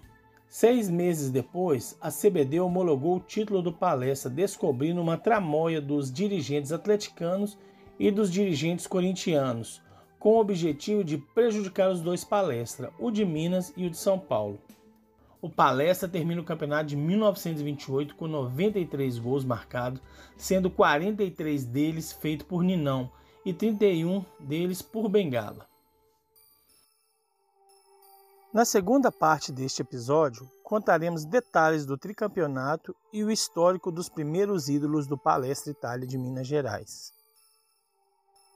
Seis 0.52 0.90
meses 0.90 1.30
depois, 1.30 1.96
a 2.00 2.10
CBD 2.10 2.58
homologou 2.58 3.18
o 3.18 3.20
título 3.20 3.62
do 3.62 3.72
Palestra, 3.72 4.28
descobrindo 4.28 5.00
uma 5.00 5.16
tramóia 5.16 5.80
dos 5.80 6.10
dirigentes 6.10 6.72
atleticanos 6.72 7.56
e 7.96 8.10
dos 8.10 8.28
dirigentes 8.32 8.84
corintianos, 8.84 9.80
com 10.18 10.30
o 10.30 10.40
objetivo 10.40 11.04
de 11.04 11.18
prejudicar 11.18 11.88
os 11.88 12.00
dois 12.00 12.24
Palestra, 12.24 12.92
o 12.98 13.12
de 13.12 13.24
Minas 13.24 13.72
e 13.76 13.86
o 13.86 13.90
de 13.90 13.96
São 13.96 14.18
Paulo. 14.18 14.58
O 15.40 15.48
Palestra 15.48 16.08
termina 16.08 16.40
o 16.40 16.44
campeonato 16.44 16.88
de 16.88 16.96
1928 16.96 18.16
com 18.16 18.26
93 18.26 19.20
gols 19.20 19.44
marcados, 19.44 20.02
sendo 20.36 20.68
43 20.68 21.64
deles 21.64 22.12
feitos 22.12 22.44
por 22.44 22.64
Ninão 22.64 23.08
e 23.46 23.52
31 23.52 24.24
deles 24.40 24.82
por 24.82 25.08
Bengala. 25.08 25.69
Na 28.52 28.64
segunda 28.64 29.12
parte 29.12 29.52
deste 29.52 29.80
episódio, 29.80 30.50
contaremos 30.64 31.24
detalhes 31.24 31.86
do 31.86 31.96
tricampeonato 31.96 32.92
e 33.12 33.22
o 33.22 33.30
histórico 33.30 33.92
dos 33.92 34.08
primeiros 34.08 34.68
ídolos 34.68 35.06
do 35.06 35.16
Palestra 35.16 35.70
Itália 35.70 36.04
de 36.04 36.18
Minas 36.18 36.48
Gerais. 36.48 37.12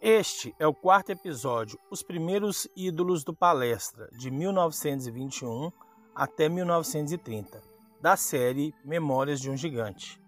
Este 0.03 0.53
é 0.59 0.67
o 0.67 0.75
quarto 0.75 1.11
episódio, 1.11 1.79
Os 1.93 2.03
Primeiros 2.03 2.67
Ídolos 2.75 3.23
do 3.23 3.33
Palestra, 3.33 4.09
de 4.19 4.33
1921 4.33 5.71
até 6.13 6.49
1930, 6.49 7.63
da 8.03 8.17
série 8.17 8.75
Memórias 8.85 9.41
de 9.41 9.49
um 9.49 9.57
Gigante. 9.57 10.21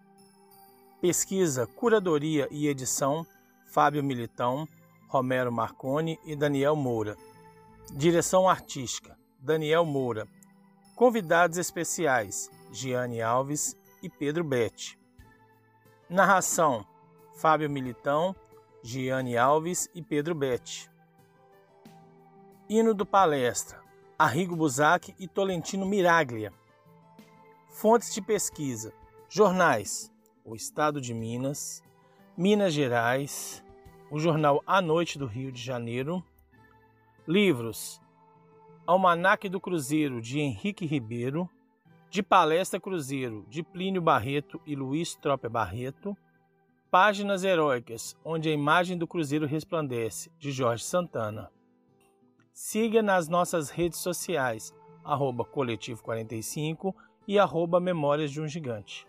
Pesquisa, 1.00 1.66
curadoria 1.66 2.46
e 2.52 2.68
edição: 2.68 3.26
Fábio 3.72 4.04
Militão, 4.04 4.64
Romero 5.08 5.50
Marconi 5.50 6.20
e 6.24 6.36
Daniel 6.36 6.76
Moura. 6.76 7.16
Direção 7.92 8.48
artística: 8.48 9.25
Daniel 9.46 9.84
Moura. 9.84 10.26
Convidados 10.96 11.56
especiais: 11.56 12.50
Giane 12.72 13.22
Alves 13.22 13.76
e 14.02 14.10
Pedro 14.10 14.42
Betti. 14.42 14.98
Narração: 16.10 16.84
Fábio 17.36 17.70
Militão, 17.70 18.34
Giane 18.82 19.36
Alves 19.36 19.88
e 19.94 20.02
Pedro 20.02 20.34
Betti. 20.34 20.90
Hino 22.68 22.92
do 22.92 23.06
palestra: 23.06 23.80
Arrigo 24.18 24.56
Buzac 24.56 25.14
e 25.16 25.28
Tolentino 25.28 25.86
Miraglia. 25.86 26.52
Fontes 27.68 28.12
de 28.12 28.20
pesquisa: 28.20 28.92
jornais: 29.28 30.12
O 30.44 30.56
Estado 30.56 31.00
de 31.00 31.14
Minas, 31.14 31.84
Minas 32.36 32.74
Gerais, 32.74 33.62
o 34.10 34.18
jornal 34.18 34.60
A 34.66 34.82
Noite 34.82 35.16
do 35.16 35.26
Rio 35.26 35.52
de 35.52 35.62
Janeiro. 35.62 36.20
Livros: 37.28 38.00
Almanaque 38.86 39.48
do 39.48 39.60
Cruzeiro 39.60 40.20
de 40.20 40.38
Henrique 40.38 40.86
Ribeiro, 40.86 41.50
De 42.08 42.22
Palestra 42.22 42.78
Cruzeiro 42.78 43.44
de 43.48 43.60
Plínio 43.60 44.00
Barreto 44.00 44.60
e 44.64 44.76
Luiz 44.76 45.16
Trope 45.16 45.48
Barreto. 45.48 46.16
Páginas 46.88 47.42
Heróicas, 47.42 48.16
onde 48.24 48.48
a 48.48 48.52
imagem 48.52 48.96
do 48.96 49.04
Cruzeiro 49.04 49.44
resplandece, 49.44 50.30
de 50.38 50.52
Jorge 50.52 50.84
Santana. 50.84 51.50
Siga 52.52 53.02
nas 53.02 53.28
nossas 53.28 53.70
redes 53.70 53.98
sociais, 53.98 54.72
arroba 55.04 55.44
Coletivo45 55.44 56.94
e 57.26 57.40
arroba 57.40 57.80
Memórias 57.80 58.30
de 58.30 58.40
um 58.40 58.46
Gigante. 58.46 59.04